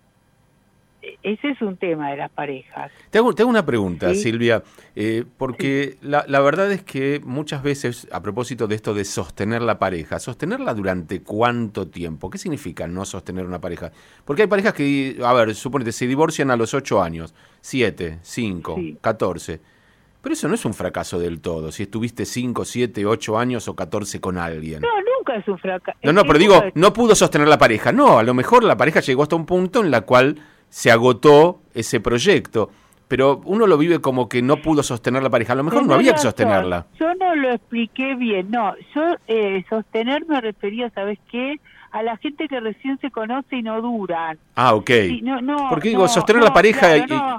E, 1.01 1.17
ese 1.23 1.51
es 1.51 1.63
un 1.63 1.77
tema 1.77 2.11
de 2.11 2.17
las 2.17 2.31
parejas. 2.31 2.91
Te 3.11 3.19
hago, 3.19 3.33
una 3.47 3.65
pregunta, 3.65 4.13
Silvia, 4.15 4.63
eh, 4.97 5.25
porque 5.37 5.97
la, 6.03 6.25
la, 6.27 6.41
verdad 6.41 6.73
es 6.73 6.83
que 6.83 7.21
muchas 7.25 7.63
veces, 7.63 8.09
a 8.11 8.21
propósito 8.21 8.67
de 8.67 8.75
esto 8.75 8.95
de 8.95 9.05
sostener 9.05 9.63
la 9.63 9.79
pareja, 9.79 10.19
¿sostenerla 10.19 10.75
durante 10.75 11.23
cuánto 11.23 11.89
tiempo? 11.89 12.31
¿Qué 12.31 12.39
significa 12.39 12.89
no 12.89 13.05
sostener 13.05 13.47
una 13.47 13.61
pareja? 13.61 13.93
Porque 14.25 14.43
hay 14.43 14.49
parejas 14.49 14.75
que, 14.75 15.19
a 15.25 15.33
ver, 15.35 15.55
suponete, 15.55 15.93
se 15.93 16.07
divorcian 16.07 16.51
a 16.51 16.57
los 16.57 16.75
8 16.75 17.03
años, 17.03 17.35
7, 17.61 18.19
5, 18.23 18.77
14. 19.01 19.78
Pero 20.21 20.33
eso 20.33 20.49
no 20.49 20.55
es 20.55 20.65
un 20.65 20.75
fracaso 20.75 21.19
del 21.19 21.41
todo, 21.41 21.71
si 21.71 21.85
estuviste 21.85 22.25
5, 22.25 22.65
7, 22.65 23.07
8 23.07 23.39
años 23.39 23.69
o 23.69 23.77
14 23.77 24.21
con 24.21 24.37
alguien. 24.37 24.83
No, 24.83 24.89
nunca 25.17 25.37
es 25.37 25.47
un 25.47 25.59
fracaso. 25.59 25.99
No, 26.03 26.13
no, 26.13 26.25
pero 26.25 26.39
digo, 26.39 26.65
no 26.75 26.93
pudo 26.93 27.15
sostener 27.15 27.47
la 27.47 27.59
pareja. 27.59 27.93
No, 27.93 28.19
a 28.19 28.23
lo 28.23 28.35
mejor 28.35 28.65
la 28.65 28.77
pareja 28.77 29.01
llegó 29.01 29.23
hasta 29.23 29.37
un 29.37 29.47
punto 29.47 29.81
en 29.81 29.91
la 29.91 30.01
cual 30.03 30.37
se 30.69 30.91
agotó 30.91 31.61
ese 31.75 32.01
proyecto. 32.01 32.71
Pero 33.07 33.41
uno 33.45 33.67
lo 33.67 33.79
vive 33.79 34.01
como 34.01 34.29
que 34.29 34.43
no 34.43 34.61
pudo 34.61 34.83
sostener 34.83 35.23
la 35.23 35.31
pareja. 35.31 35.55
A 35.55 35.57
lo 35.57 35.65
mejor 35.65 35.87
no 35.87 35.95
había 35.95 36.13
que 36.13 36.19
sostenerla. 36.19 36.87
Yo 37.01 37.15
no 37.15 37.35
lo 37.35 37.53
expliqué 37.53 38.15
bien. 38.17 38.51
No, 38.51 38.75
yo 38.95 39.17
eh, 39.27 39.65
sostener 39.71 40.27
me 40.27 40.41
refería, 40.43 40.91
¿sabes 40.91 41.19
qué? 41.31 41.59
A 41.91 42.03
la 42.03 42.17
gente 42.19 42.49
que 42.49 42.61
recién 42.61 42.99
se 42.99 43.11
conoce 43.11 43.57
y 43.57 43.63
no 43.63 43.81
duran. 43.81 44.39
Ah, 44.55 44.75
ok. 44.75 44.91
no, 45.23 45.41
no, 45.41 45.69
Porque 45.71 45.89
digo, 45.89 46.07
sostener 46.09 46.43
la 46.43 46.53
pareja 46.53 46.89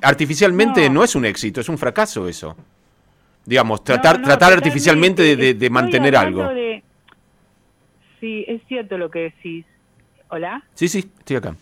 artificialmente 0.01 0.89
no. 0.89 1.03
es 1.03 1.15
un 1.15 1.25
éxito, 1.25 1.61
es 1.61 1.69
un 1.69 1.77
fracaso 1.77 2.27
eso. 2.27 2.55
Digamos, 3.45 3.83
tratar, 3.83 4.21
tratar 4.21 4.53
artificialmente 4.53 5.35
de, 5.35 5.69
mantener 5.69 6.15
algo. 6.15 6.49
Sí, 8.19 8.43
es 8.47 8.61
cierto 8.67 8.97
lo 8.97 9.09
que 9.09 9.19
decís. 9.19 9.65
¿Hola? 10.29 10.61
Sí, 10.75 10.87
sí, 10.87 10.99
estoy 10.99 11.37
acá. 11.37 11.55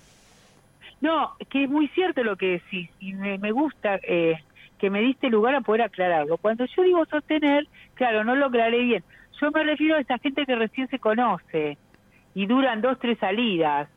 No, 1.00 1.34
que 1.50 1.63
es 1.63 1.69
muy 1.69 1.88
cierto 1.89 2.23
lo 2.23 2.36
que 2.36 2.54
decís 2.54 2.89
y 3.00 3.13
me, 3.13 3.38
me 3.38 3.52
gusta 3.52 4.00
eh, 4.04 4.36
que 4.80 4.89
me 4.89 5.02
diste 5.02 5.30
lugar 5.30 5.56
a 5.56 5.62
poder 5.62 5.84
aclararlo. 5.84 6.38
Cuando 6.38 6.65
yo 6.65 6.84
digo 6.84 7.06
sostener, 7.06 7.67
claro, 7.93 8.23
no 8.23 8.36
lo 8.36 8.47
aclaré 8.47 8.80
bien. 8.80 9.04
Yo 9.39 9.52
me 9.52 9.63
refiero 9.63 9.95
a 9.95 10.00
esa 10.00 10.17
gente 10.17 10.45
que 10.45 10.56
recién 10.56 10.88
se 10.89 11.00
conoce 11.00 11.78
y 12.38 12.45
duran 12.45 12.82
dos, 12.82 13.00
tres 13.02 13.17
salidas. 13.17 13.89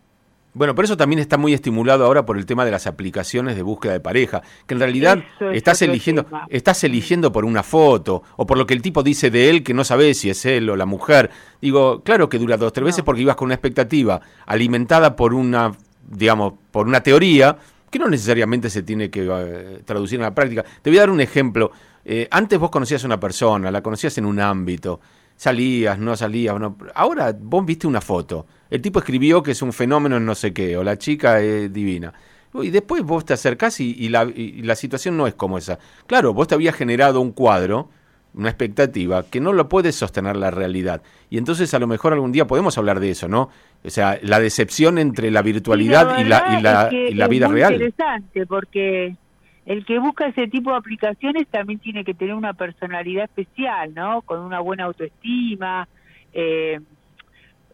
Bueno, 0.55 0.74
pero 0.74 0.87
eso 0.87 0.96
también 0.96 1.18
está 1.18 1.37
muy 1.37 1.53
estimulado 1.53 2.07
ahora 2.07 2.24
por 2.24 2.38
el 2.38 2.46
tema 2.46 2.64
de 2.64 2.70
las 2.70 2.87
aplicaciones 2.87 3.55
de 3.55 3.61
búsqueda 3.62 3.92
de 3.92 4.00
pareja, 4.00 4.40
que 4.66 4.72
en 4.72 4.81
realidad 4.81 5.22
estás 5.53 5.83
eligiendo, 5.83 6.24
estás 6.48 6.83
eligiendo 6.83 7.33
por 7.33 7.44
una 7.44 7.62
foto 7.62 8.22
o 8.37 8.46
por 8.46 8.57
lo 8.57 8.66
que 8.66 8.72
el 8.72 8.81
tipo 8.81 9.03
dice 9.03 9.31
de 9.31 9.50
él 9.50 9.62
que 9.62 9.74
no 9.74 9.85
sabes 9.85 10.18
si 10.18 10.31
es 10.31 10.46
él 10.46 10.70
o 10.70 10.76
la 10.76 10.87
mujer. 10.87 11.31
Digo, 11.61 12.03
claro 12.03 12.31
que 12.31 12.38
dura 12.38 12.57
dos, 12.57 12.72
tres 12.72 12.87
veces 12.87 13.05
porque 13.05 13.20
ibas 13.20 13.37
con 13.37 13.44
una 13.44 13.55
expectativa 13.55 14.22
alimentada 14.46 15.16
por 15.16 15.35
una, 15.35 15.72
digamos, 16.09 16.55
por 16.70 16.87
una 16.87 17.03
teoría 17.03 17.59
que 17.90 17.98
no 17.98 18.09
necesariamente 18.09 18.70
se 18.70 18.83
tiene 18.83 19.11
que 19.11 19.29
eh, 19.31 19.83
traducir 19.85 20.18
en 20.18 20.22
la 20.22 20.35
práctica. 20.35 20.64
Te 20.81 20.88
voy 20.88 20.96
a 20.96 21.03
dar 21.03 21.11
un 21.11 21.20
ejemplo. 21.20 21.72
Eh, 22.07 22.26
antes 22.31 22.59
vos 22.59 22.70
conocías 22.70 23.05
a 23.05 23.07
una 23.07 23.20
persona, 23.20 23.70
la 23.70 23.83
conocías 23.83 24.16
en 24.16 24.24
un 24.24 24.40
ámbito, 24.40 24.98
salías, 25.40 25.98
no 25.98 26.14
salías. 26.16 26.61
No. 26.61 26.76
Ahora 26.94 27.35
vos 27.35 27.64
viste 27.64 27.87
una 27.87 28.03
foto. 28.03 28.46
El 28.68 28.83
tipo 28.83 28.98
escribió 28.98 29.42
que 29.42 29.53
es 29.53 29.62
un 29.62 29.72
fenómeno 29.72 30.18
en 30.18 30.26
no 30.26 30.35
sé 30.35 30.53
qué, 30.53 30.76
o 30.76 30.85
la 30.85 30.98
chica 30.98 31.40
es 31.40 31.72
divina. 31.72 32.12
Y 32.53 32.68
después 32.68 33.03
vos 33.03 33.24
te 33.24 33.33
acercás 33.33 33.81
y, 33.81 34.09
la, 34.11 34.24
y 34.24 34.61
la 34.62 34.74
situación 34.74 35.16
no 35.16 35.26
es 35.26 35.35
como 35.35 35.57
esa. 35.57 35.79
Claro, 36.07 36.35
vos 36.35 36.46
te 36.46 36.55
habías 36.55 36.74
generado 36.74 37.22
un 37.22 37.33
cuadro 37.33 37.88
una 38.35 38.48
expectativa 38.48 39.24
que 39.24 39.40
no 39.40 39.53
lo 39.53 39.68
puede 39.68 39.92
sostener 39.92 40.37
la 40.37 40.50
realidad. 40.50 41.03
Y 41.31 41.38
entonces 41.38 41.72
a 41.74 41.79
lo 41.79 41.87
mejor 41.87 42.12
algún 42.12 42.33
día 42.33 42.46
podemos 42.46 42.76
hablar 42.79 43.00
de 43.00 43.11
eso, 43.11 43.26
¿no? 43.26 43.50
O 43.83 43.90
sea, 43.90 44.18
la 44.22 44.38
decepción 44.38 44.98
entre 44.98 45.31
la 45.31 45.42
virtualidad 45.42 46.18
y 46.18 46.24
la, 46.24 46.57
y 46.57 46.62
la, 46.62 46.90
y 46.92 47.14
la 47.14 47.29
vida 47.29 47.48
real. 47.48 47.74
Es 47.74 47.81
interesante 47.81 48.46
porque 48.46 49.16
el 49.66 49.84
que 49.84 49.98
busca 49.98 50.26
ese 50.26 50.48
tipo 50.48 50.70
de 50.70 50.76
aplicaciones 50.76 51.46
también 51.48 51.78
tiene 51.78 52.04
que 52.04 52.14
tener 52.14 52.34
una 52.34 52.54
personalidad 52.54 53.24
especial, 53.24 53.94
¿no? 53.94 54.22
Con 54.22 54.40
una 54.40 54.60
buena 54.60 54.84
autoestima, 54.84 55.86
eh, 56.32 56.80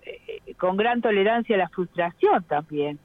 eh, 0.05 0.55
con 0.59 0.77
gran 0.77 1.01
tolerancia 1.01 1.55
a 1.55 1.59
la 1.59 1.69
frustración 1.69 2.45
también. 2.45 2.99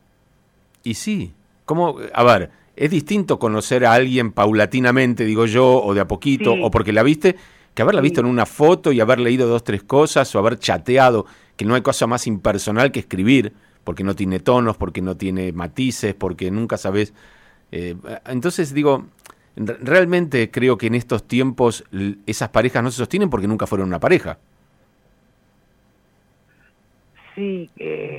Y 0.84 0.96
sí, 0.96 1.34
¿cómo? 1.66 1.98
A 2.14 2.24
ver, 2.24 2.52
es 2.76 2.90
distinto 2.90 3.38
conocer 3.38 3.86
a 3.86 3.94
alguien 3.94 4.32
paulatinamente, 4.32 5.26
digo 5.26 5.46
yo, 5.46 5.84
o 5.84 5.94
de 5.94 6.02
a 6.02 6.08
poquito, 6.08 6.54
o 6.54 6.72
porque 6.72 6.92
la 6.92 7.04
viste, 7.04 7.36
que 7.74 7.82
haberla 7.82 8.02
visto 8.02 8.22
en 8.22 8.28
una 8.28 8.46
foto 8.46 8.92
y 8.92 9.00
haber 9.00 9.20
leído 9.20 9.48
dos, 9.48 9.64
tres 9.64 9.84
cosas, 9.84 10.34
o 10.36 10.40
haber 10.40 10.58
chateado, 10.58 11.26
que 11.56 11.66
no 11.66 11.76
hay 11.76 11.82
cosa 11.82 12.08
más 12.08 12.28
impersonal 12.28 12.92
que 12.92 13.00
escribir, 13.00 13.54
porque 13.84 14.04
no 14.04 14.16
tiene 14.16 14.40
tonos, 14.40 14.78
porque 14.78 15.02
no 15.02 15.16
tiene 15.18 15.52
matices, 15.52 16.14
porque 16.14 16.50
nunca 16.52 16.78
sabes. 16.78 17.14
Eh, 17.72 17.96
entonces 18.26 18.74
digo, 18.74 19.06
realmente 19.56 20.52
creo 20.52 20.78
que 20.78 20.88
en 20.88 20.96
estos 20.96 21.28
tiempos 21.28 21.84
esas 22.26 22.50
parejas 22.50 22.84
no 22.84 22.92
se 22.92 22.98
sostienen 22.98 23.30
porque 23.30 23.48
nunca 23.48 23.68
fueron 23.68 23.88
una 23.88 24.00
pareja. 24.00 24.38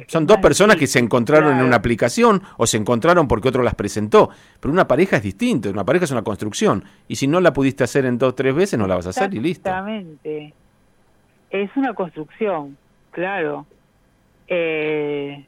Son 0.08 0.26
dos 0.26 0.38
personas 0.38 0.76
que 0.76 0.86
se 0.86 0.98
encontraron 0.98 1.56
en 1.56 1.64
una 1.64 1.76
aplicación 1.76 2.42
o 2.56 2.66
se 2.66 2.76
encontraron 2.76 3.28
porque 3.28 3.48
otro 3.48 3.62
las 3.62 3.74
presentó. 3.74 4.30
Pero 4.58 4.72
una 4.72 4.88
pareja 4.88 5.16
es 5.18 5.22
distinto, 5.22 5.70
una 5.70 5.84
pareja 5.84 6.06
es 6.06 6.10
una 6.10 6.22
construcción. 6.22 6.84
Y 7.08 7.16
si 7.16 7.26
no 7.26 7.40
la 7.40 7.52
pudiste 7.52 7.84
hacer 7.84 8.04
en 8.06 8.18
dos 8.18 8.30
o 8.30 8.34
tres 8.34 8.54
veces, 8.54 8.78
no 8.78 8.86
la 8.86 8.96
vas 8.96 9.06
a 9.06 9.10
hacer 9.10 9.32
y 9.34 9.40
listo. 9.40 9.68
Exactamente. 9.68 10.54
Es 11.50 11.70
una 11.76 11.94
construcción, 11.94 12.76
claro. 13.10 13.66
Eh, 14.48 15.44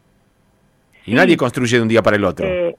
y 1.07 1.15
nadie 1.15 1.37
construye 1.37 1.77
de 1.77 1.83
un 1.83 1.89
día 1.89 2.03
para 2.03 2.17
el 2.17 2.25
otro. 2.25 2.47
Eh, 2.47 2.77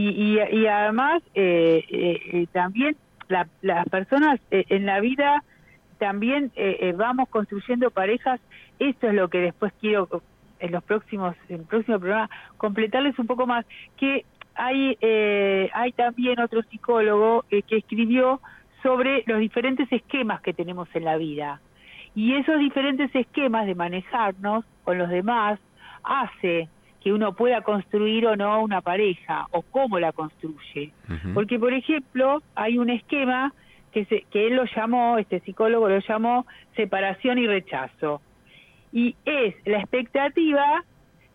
y, 0.00 0.38
y, 0.38 0.66
además, 0.66 1.22
eh, 1.34 2.46
también 2.52 2.96
las 3.28 3.88
personas 3.88 4.40
en 4.50 4.86
la 4.86 5.00
vida 5.00 5.42
también 5.98 6.52
vamos 6.96 7.28
construyendo 7.28 7.90
parejas 7.90 8.40
esto 8.78 9.08
es 9.08 9.14
lo 9.14 9.28
que 9.28 9.38
después 9.38 9.72
quiero 9.80 10.22
en 10.58 10.72
los 10.72 10.82
próximos, 10.84 11.36
en 11.48 11.60
el 11.60 11.66
próximo 11.66 11.98
programa, 11.98 12.30
completarles 12.56 13.18
un 13.18 13.26
poco 13.26 13.46
más, 13.46 13.64
que 13.96 14.24
hay, 14.54 14.96
eh, 15.00 15.70
hay 15.74 15.92
también 15.92 16.40
otro 16.40 16.62
psicólogo 16.62 17.44
eh, 17.50 17.62
que 17.62 17.76
escribió 17.76 18.40
sobre 18.82 19.22
los 19.26 19.38
diferentes 19.38 19.90
esquemas 19.92 20.40
que 20.40 20.54
tenemos 20.54 20.88
en 20.94 21.04
la 21.04 21.16
vida. 21.16 21.60
Y 22.14 22.34
esos 22.34 22.58
diferentes 22.58 23.14
esquemas 23.14 23.66
de 23.66 23.74
manejarnos 23.74 24.64
con 24.84 24.96
los 24.96 25.10
demás 25.10 25.58
hace 26.02 26.68
que 27.06 27.12
uno 27.12 27.34
pueda 27.34 27.60
construir 27.60 28.26
o 28.26 28.34
no 28.34 28.60
una 28.60 28.80
pareja 28.80 29.46
o 29.52 29.62
cómo 29.62 30.00
la 30.00 30.10
construye. 30.10 30.90
Porque, 31.34 31.56
por 31.56 31.72
ejemplo, 31.72 32.42
hay 32.56 32.78
un 32.78 32.90
esquema 32.90 33.52
que, 33.92 34.06
se, 34.06 34.22
que 34.32 34.48
él 34.48 34.56
lo 34.56 34.64
llamó, 34.64 35.16
este 35.16 35.38
psicólogo 35.38 35.88
lo 35.88 36.00
llamó 36.00 36.46
separación 36.74 37.38
y 37.38 37.46
rechazo 37.46 38.20
y 38.92 39.14
es 39.24 39.54
la 39.66 39.78
expectativa 39.78 40.82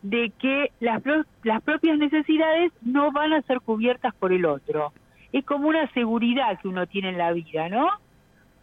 de 0.02 0.34
que 0.40 0.72
las, 0.82 1.02
las 1.44 1.64
propias 1.64 1.98
necesidades 1.98 2.74
no 2.82 3.14
van 3.14 3.32
a 3.32 3.42
ser 3.44 3.62
cubiertas 3.62 4.14
por 4.16 4.34
el 4.34 4.44
otro. 4.44 4.92
Es 5.32 5.46
como 5.46 5.70
una 5.70 5.90
seguridad 5.94 6.60
que 6.60 6.68
uno 6.68 6.86
tiene 6.86 7.12
en 7.12 7.18
la 7.18 7.32
vida, 7.32 7.70
¿no? 7.70 7.88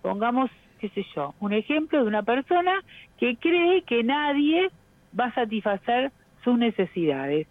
Pongamos, 0.03 0.51
qué 0.79 0.90
sé 0.90 1.07
yo, 1.16 1.35
un 1.40 1.55
ejemplo 1.55 2.03
de 2.03 2.07
una 2.07 2.23
persona 2.23 2.83
que 3.16 3.37
cree 3.37 3.81
que 3.85 4.05
nadie 4.05 4.71
va 5.18 5.29
a 5.29 5.35
satisfacer 5.35 6.12
sus 6.44 6.59
necesidades. 6.59 7.46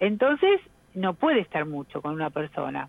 Entonces, 0.00 0.60
no 0.94 1.14
puede 1.14 1.40
estar 1.40 1.64
mucho 1.66 2.00
con 2.00 2.14
una 2.14 2.30
persona. 2.30 2.88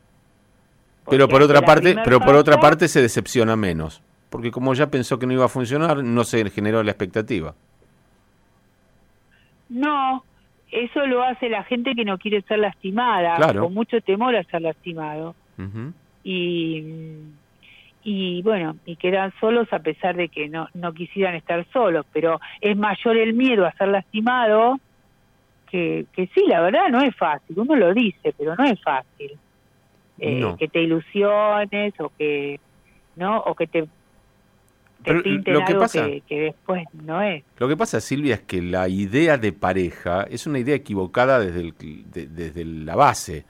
Pero 1.09 1.27
por 1.27 1.41
otra 1.41 1.61
parte, 1.61 1.95
pero 2.03 2.19
por 2.19 2.35
otra 2.35 2.57
parte 2.59 2.87
se 2.87 3.01
decepciona 3.01 3.55
menos, 3.55 4.01
porque 4.29 4.51
como 4.51 4.73
ya 4.73 4.87
pensó 4.87 5.17
que 5.17 5.25
no 5.25 5.33
iba 5.33 5.45
a 5.45 5.49
funcionar, 5.49 6.03
no 6.03 6.23
se 6.23 6.49
generó 6.49 6.83
la 6.83 6.91
expectativa. 6.91 7.55
No, 9.69 10.23
eso 10.71 11.05
lo 11.05 11.23
hace 11.23 11.49
la 11.49 11.63
gente 11.63 11.93
que 11.95 12.03
no 12.03 12.17
quiere 12.17 12.41
ser 12.41 12.59
lastimada, 12.59 13.53
con 13.53 13.73
mucho 13.73 14.01
temor 14.01 14.35
a 14.35 14.43
ser 14.43 14.61
lastimado. 14.61 15.35
Y 16.23 16.83
y 18.09 18.41
bueno, 18.41 18.77
y 18.85 18.95
quedan 18.95 19.33
solos 19.41 19.67
a 19.73 19.79
pesar 19.79 20.15
de 20.15 20.29
que 20.29 20.47
no, 20.47 20.69
no 20.73 20.93
quisieran 20.93 21.35
estar 21.35 21.65
solos, 21.73 22.05
pero 22.13 22.39
es 22.61 22.77
mayor 22.77 23.17
el 23.17 23.33
miedo 23.33 23.65
a 23.65 23.73
ser 23.73 23.89
lastimado 23.89 24.79
que, 25.69 26.05
que 26.13 26.27
sí, 26.27 26.43
la 26.47 26.61
verdad 26.61 26.89
no 26.89 27.01
es 27.01 27.15
fácil, 27.15 27.59
uno 27.59 27.75
lo 27.75 27.93
dice, 27.93 28.33
pero 28.37 28.55
no 28.55 28.65
es 28.65 28.81
fácil. 28.81 29.37
Eh, 30.19 30.55
que 30.57 30.67
te 30.67 30.81
ilusiones 30.81 31.93
o 31.99 32.11
que 32.17 32.59
no 33.17 33.37
o 33.37 33.53
que 33.53 33.67
te 33.67 33.87
lo 35.05 35.65
que 35.65 35.75
pasa, 35.75 36.05
que, 36.27 36.39
después 36.41 36.83
no 36.93 37.21
es. 37.21 37.43
Lo 37.57 37.67
que 37.67 37.77
pasa, 37.77 38.01
Silvia, 38.01 38.35
es 38.35 38.41
que 38.41 38.61
la 38.61 38.89
idea 38.89 39.37
de 39.37 39.53
pareja 39.53 40.23
es 40.29 40.47
una 40.47 40.59
idea 40.59 40.75
equivocada 40.75 41.39
desde, 41.39 41.73
desde 42.11 42.65
la 42.65 42.95
base, 42.95 43.45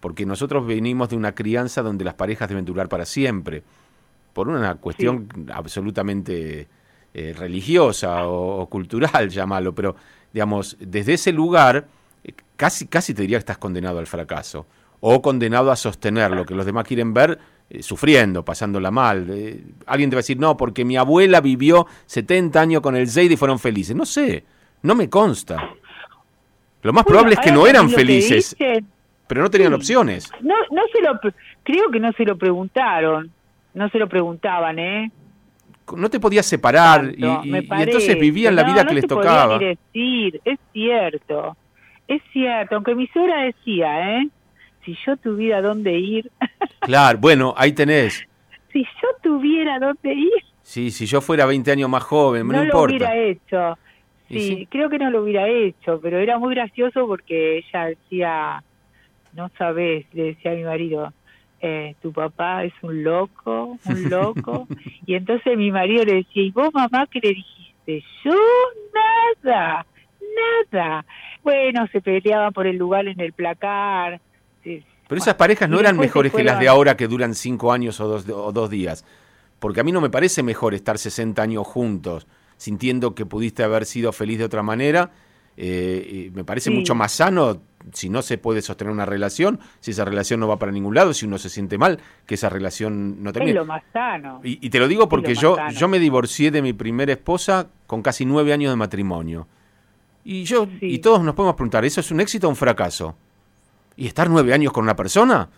porque 0.00 0.26
nosotros 0.26 0.66
venimos 0.66 1.10
de 1.10 1.16
una 1.16 1.32
crianza 1.32 1.82
donde 1.82 2.04
las 2.04 2.14
parejas 2.14 2.48
deben 2.48 2.64
durar 2.64 2.88
para 2.88 3.04
siempre, 3.04 3.62
por 4.32 4.48
una 4.48 4.74
cuestión 4.76 5.28
absolutamente 5.52 6.66
eh, 7.14 7.34
religiosa 7.36 8.26
o, 8.26 8.66
cultural, 8.66 9.28
llámalo, 9.30 9.74
pero 9.74 9.96
digamos, 10.36 10.76
desde 10.78 11.14
ese 11.14 11.32
lugar, 11.32 11.86
eh, 12.22 12.34
casi, 12.56 12.86
casi 12.88 13.14
te 13.14 13.22
diría 13.22 13.38
que 13.38 13.44
estás 13.48 13.56
condenado 13.56 14.00
al 14.00 14.06
fracaso, 14.06 14.66
o 15.00 15.22
condenado 15.22 15.70
a 15.70 15.76
sostener 15.76 16.30
lo 16.32 16.44
que 16.44 16.54
los 16.54 16.66
demás 16.66 16.84
quieren 16.84 17.14
ver 17.14 17.38
eh, 17.70 17.82
sufriendo, 17.82 18.44
pasándola 18.44 18.90
mal. 18.90 19.30
Eh, 19.30 19.64
alguien 19.86 20.10
te 20.10 20.16
va 20.16 20.18
a 20.18 20.20
decir, 20.20 20.38
no, 20.38 20.54
porque 20.54 20.84
mi 20.84 20.98
abuela 20.98 21.40
vivió 21.40 21.86
70 22.04 22.60
años 22.60 22.82
con 22.82 22.96
el 22.96 23.08
Zeid 23.08 23.30
y 23.30 23.36
fueron 23.38 23.58
felices. 23.58 23.96
No 23.96 24.04
sé, 24.04 24.44
no 24.82 24.94
me 24.94 25.08
consta. 25.08 25.70
Lo 26.82 26.92
más 26.92 27.06
probable 27.06 27.32
es 27.32 27.40
que 27.40 27.50
no 27.50 27.66
eran 27.66 27.88
felices, 27.88 28.54
pero 29.26 29.40
no 29.40 29.50
tenían 29.50 29.72
opciones. 29.72 30.30
No, 30.42 30.54
no 30.70 30.82
se 30.92 31.00
lo, 31.00 31.18
creo 31.62 31.90
que 31.90 31.98
no 31.98 32.12
se 32.12 32.26
lo 32.26 32.36
preguntaron, 32.36 33.30
no 33.72 33.88
se 33.88 33.98
lo 33.98 34.06
preguntaban, 34.06 34.78
¿eh? 34.78 35.10
No 35.96 36.10
te 36.10 36.18
podías 36.18 36.46
separar 36.46 37.12
y, 37.16 37.24
entonces 37.24 38.18
vivían 38.18 38.56
la 38.56 38.64
vida 38.64 38.84
que 38.84 38.94
les 38.94 39.06
tocaba. 39.06 39.58
decir, 39.58 40.40
es 40.44 40.58
cierto, 40.72 41.56
es 42.08 42.22
cierto, 42.32 42.76
aunque 42.76 42.94
mi 42.94 43.06
suegra 43.08 43.42
decía, 43.42 44.18
¿eh? 44.18 44.28
si 44.86 44.96
yo 45.04 45.16
tuviera 45.16 45.60
dónde 45.60 45.98
ir. 45.98 46.30
Claro, 46.80 47.18
bueno, 47.18 47.52
ahí 47.56 47.72
tenés. 47.72 48.24
Si 48.72 48.84
yo 48.84 49.08
tuviera 49.20 49.80
dónde 49.80 50.14
ir. 50.14 50.44
Sí, 50.62 50.92
si 50.92 51.06
yo 51.06 51.20
fuera 51.20 51.44
20 51.44 51.72
años 51.72 51.90
más 51.90 52.04
joven, 52.04 52.46
no, 52.46 52.52
no 52.52 52.64
lo 52.64 52.82
hubiera 52.82 53.16
hecho. 53.16 53.76
Sí, 54.28 54.68
creo 54.70 54.88
que 54.88 54.98
no 54.98 55.10
lo 55.10 55.22
hubiera 55.22 55.48
hecho, 55.48 56.00
pero 56.00 56.18
era 56.18 56.38
muy 56.38 56.54
gracioso 56.54 57.06
porque 57.08 57.58
ella 57.58 57.86
decía, 57.86 58.62
no 59.32 59.50
sabes, 59.58 60.06
le 60.12 60.24
decía 60.24 60.52
a 60.52 60.54
mi 60.54 60.62
marido, 60.62 61.12
eh, 61.60 61.94
tu 62.02 62.12
papá 62.12 62.64
es 62.64 62.72
un 62.82 63.02
loco, 63.02 63.78
un 63.84 64.04
loco. 64.10 64.68
y 65.06 65.14
entonces 65.14 65.56
mi 65.56 65.70
marido 65.70 66.04
le 66.04 66.16
decía, 66.16 66.42
¿y 66.42 66.50
vos 66.50 66.72
mamá 66.72 67.06
qué 67.10 67.20
le 67.22 67.28
dijiste? 67.30 68.04
Yo 68.24 68.34
nada, 69.44 69.86
nada. 70.72 71.04
Bueno, 71.42 71.86
se 71.92 72.00
peleaban 72.00 72.52
por 72.52 72.66
el 72.66 72.76
lugar 72.76 73.06
en 73.06 73.20
el 73.20 73.32
placar, 73.32 74.20
pero 75.08 75.20
esas 75.20 75.34
parejas 75.34 75.68
no 75.68 75.78
eran 75.78 75.96
mejores 75.96 76.32
que 76.32 76.42
las 76.42 76.58
de 76.58 76.68
ahora 76.68 76.96
que 76.96 77.06
duran 77.06 77.34
cinco 77.34 77.72
años 77.72 78.00
o 78.00 78.08
dos, 78.08 78.28
o 78.28 78.52
dos 78.52 78.70
días. 78.70 79.04
Porque 79.58 79.80
a 79.80 79.84
mí 79.84 79.92
no 79.92 80.00
me 80.00 80.10
parece 80.10 80.42
mejor 80.42 80.74
estar 80.74 80.98
60 80.98 81.40
años 81.40 81.66
juntos, 81.66 82.26
sintiendo 82.56 83.14
que 83.14 83.24
pudiste 83.24 83.62
haber 83.62 83.84
sido 83.86 84.12
feliz 84.12 84.38
de 84.38 84.44
otra 84.44 84.62
manera. 84.62 85.12
Eh, 85.56 86.30
me 86.34 86.44
parece 86.44 86.70
mucho 86.70 86.94
más 86.94 87.12
sano 87.12 87.62
si 87.92 88.08
no 88.08 88.22
se 88.22 88.36
puede 88.38 88.62
sostener 88.62 88.92
una 88.92 89.06
relación, 89.06 89.60
si 89.80 89.92
esa 89.92 90.04
relación 90.04 90.40
no 90.40 90.48
va 90.48 90.58
para 90.58 90.72
ningún 90.72 90.94
lado, 90.94 91.14
si 91.14 91.24
uno 91.24 91.38
se 91.38 91.48
siente 91.48 91.78
mal, 91.78 92.00
que 92.26 92.34
esa 92.34 92.48
relación 92.48 93.22
no 93.22 93.32
termine. 93.32 93.52
Es 93.52 93.56
lo 93.56 93.64
más 93.64 93.82
sano. 93.92 94.40
Y, 94.42 94.68
te 94.68 94.78
lo 94.78 94.88
digo 94.88 95.08
porque 95.08 95.34
yo, 95.34 95.56
yo 95.70 95.88
me 95.88 95.98
divorcié 95.98 96.50
de 96.50 96.62
mi 96.62 96.72
primera 96.72 97.12
esposa 97.12 97.68
con 97.86 98.02
casi 98.02 98.24
nueve 98.24 98.52
años 98.52 98.72
de 98.72 98.76
matrimonio. 98.76 99.46
Y 100.24 100.42
yo 100.42 100.66
y 100.80 100.98
todos 100.98 101.22
nos 101.22 101.34
podemos 101.36 101.54
preguntar, 101.54 101.84
¿eso 101.84 102.00
es 102.00 102.10
un 102.10 102.20
éxito 102.20 102.48
o 102.48 102.50
un 102.50 102.56
fracaso? 102.56 103.16
¿Y 103.96 104.08
estar 104.08 104.28
nueve 104.28 104.52
años 104.52 104.72
con 104.72 104.82
una 104.82 104.96
persona? 104.96 105.48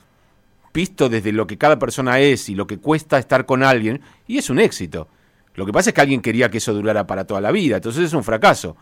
Visto 0.74 1.08
desde 1.08 1.32
lo 1.32 1.46
que 1.46 1.56
cada 1.56 1.78
persona 1.78 2.20
es 2.20 2.50
y 2.50 2.54
lo 2.54 2.66
que 2.66 2.78
cuesta 2.78 3.18
estar 3.18 3.46
con 3.46 3.62
alguien, 3.62 4.02
y 4.26 4.36
es 4.36 4.50
un 4.50 4.60
éxito. 4.60 5.08
Lo 5.54 5.64
que 5.64 5.72
pasa 5.72 5.90
es 5.90 5.94
que 5.94 6.02
alguien 6.02 6.20
quería 6.20 6.50
que 6.50 6.58
eso 6.58 6.74
durara 6.74 7.06
para 7.06 7.24
toda 7.26 7.40
la 7.40 7.50
vida, 7.50 7.76
entonces 7.76 8.04
es 8.04 8.12
un 8.12 8.22
fracaso. 8.22 8.76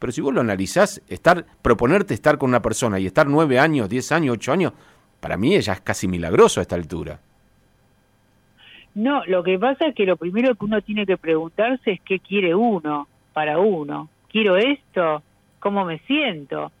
Pero 0.00 0.12
si 0.12 0.20
vos 0.22 0.34
lo 0.34 0.40
analizás, 0.40 1.02
estar, 1.08 1.44
proponerte 1.62 2.14
estar 2.14 2.38
con 2.38 2.48
una 2.48 2.62
persona 2.62 2.98
y 2.98 3.06
estar 3.06 3.28
nueve 3.28 3.60
años, 3.60 3.88
diez 3.88 4.10
años, 4.10 4.34
ocho 4.36 4.50
años, 4.50 4.72
para 5.20 5.36
mí 5.36 5.54
ella 5.54 5.74
es 5.74 5.80
casi 5.82 6.08
milagroso 6.08 6.58
a 6.58 6.62
esta 6.62 6.74
altura. 6.74 7.20
No, 8.94 9.24
lo 9.26 9.44
que 9.44 9.58
pasa 9.58 9.86
es 9.86 9.94
que 9.94 10.06
lo 10.06 10.16
primero 10.16 10.54
que 10.54 10.64
uno 10.64 10.80
tiene 10.80 11.06
que 11.06 11.18
preguntarse 11.18 11.92
es 11.92 12.00
qué 12.00 12.18
quiere 12.18 12.54
uno 12.54 13.06
para 13.34 13.58
uno. 13.58 14.08
¿Quiero 14.30 14.56
esto? 14.56 15.22
¿Cómo 15.60 15.84
me 15.84 15.98
siento? 16.00 16.72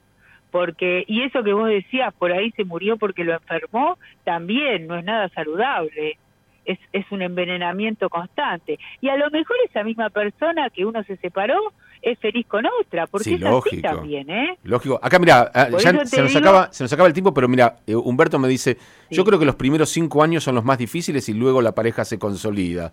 Porque, 0.50 1.04
y 1.06 1.22
eso 1.22 1.44
que 1.44 1.52
vos 1.52 1.68
decías, 1.68 2.12
por 2.14 2.32
ahí 2.32 2.50
se 2.52 2.64
murió 2.64 2.96
porque 2.96 3.22
lo 3.22 3.34
enfermó, 3.34 3.98
también 4.24 4.86
no 4.86 4.96
es 4.96 5.04
nada 5.04 5.28
saludable. 5.28 6.16
Es, 6.64 6.78
es 6.92 7.04
un 7.10 7.22
envenenamiento 7.22 8.08
constante. 8.08 8.78
Y 9.00 9.08
a 9.08 9.16
lo 9.16 9.30
mejor 9.30 9.56
esa 9.68 9.82
misma 9.82 10.10
persona 10.10 10.70
que 10.70 10.84
uno 10.84 11.02
se 11.04 11.16
separó 11.16 11.56
es 12.02 12.18
feliz 12.18 12.46
con 12.46 12.64
otra, 12.80 13.06
porque 13.06 13.34
es 13.34 13.42
así 13.42 13.82
también, 13.82 14.30
¿eh? 14.30 14.58
Lógico. 14.64 14.98
Acá, 15.02 15.18
mira, 15.18 15.50
ah, 15.54 15.68
ya 15.78 16.04
se 16.04 16.22
nos, 16.22 16.36
acaba, 16.36 16.72
se 16.72 16.84
nos 16.84 16.92
acaba 16.92 17.06
el 17.06 17.12
tiempo, 17.12 17.34
pero 17.34 17.48
mira, 17.48 17.76
eh, 17.86 17.94
Humberto 17.94 18.38
me 18.38 18.48
dice, 18.48 18.78
yo 19.10 19.24
creo 19.24 19.38
que 19.38 19.44
los 19.44 19.56
primeros 19.56 19.90
cinco 19.90 20.22
años 20.22 20.44
son 20.44 20.54
los 20.54 20.64
más 20.64 20.78
difíciles 20.78 21.28
y 21.28 21.34
luego 21.34 21.60
la 21.60 21.72
pareja 21.72 22.04
se 22.04 22.18
consolida. 22.18 22.92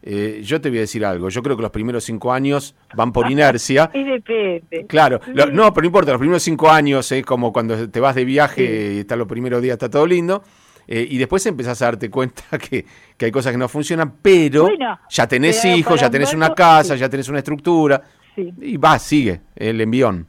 Eh, 0.00 0.42
yo 0.44 0.60
te 0.60 0.68
voy 0.68 0.78
a 0.78 0.82
decir 0.82 1.04
algo, 1.04 1.28
yo 1.28 1.42
creo 1.42 1.56
que 1.56 1.62
los 1.62 1.72
primeros 1.72 2.04
cinco 2.04 2.32
años 2.32 2.74
van 2.94 3.12
por 3.12 3.30
inercia. 3.30 3.90
y 3.92 4.04
depende. 4.04 4.86
Claro, 4.86 5.20
no, 5.52 5.72
pero 5.74 5.82
no 5.82 5.86
importa, 5.86 6.12
los 6.12 6.20
primeros 6.20 6.42
cinco 6.42 6.70
años 6.70 7.10
es 7.12 7.24
como 7.24 7.52
cuando 7.52 7.90
te 7.90 8.00
vas 8.00 8.14
de 8.14 8.24
viaje 8.24 8.94
y 8.94 8.98
está 9.00 9.16
los 9.16 9.26
primeros 9.26 9.60
días, 9.60 9.74
está 9.74 9.90
todo 9.90 10.06
lindo. 10.06 10.42
Eh, 10.90 11.06
y 11.10 11.18
después 11.18 11.44
empezás 11.44 11.82
a 11.82 11.84
darte 11.84 12.10
cuenta 12.10 12.42
que, 12.58 12.84
hay 13.20 13.30
cosas 13.30 13.52
que 13.52 13.58
no 13.58 13.68
funcionan, 13.68 14.14
pero 14.22 14.68
ya 15.10 15.28
tenés 15.28 15.62
hijos, 15.66 16.00
ya 16.00 16.10
tenés 16.10 16.32
una 16.32 16.54
casa, 16.54 16.96
ya 16.96 17.10
tenés 17.10 17.28
una 17.28 17.38
estructura. 17.38 18.02
Y 18.36 18.76
va, 18.78 18.98
sigue 18.98 19.40
el 19.54 19.80
envión. 19.80 20.26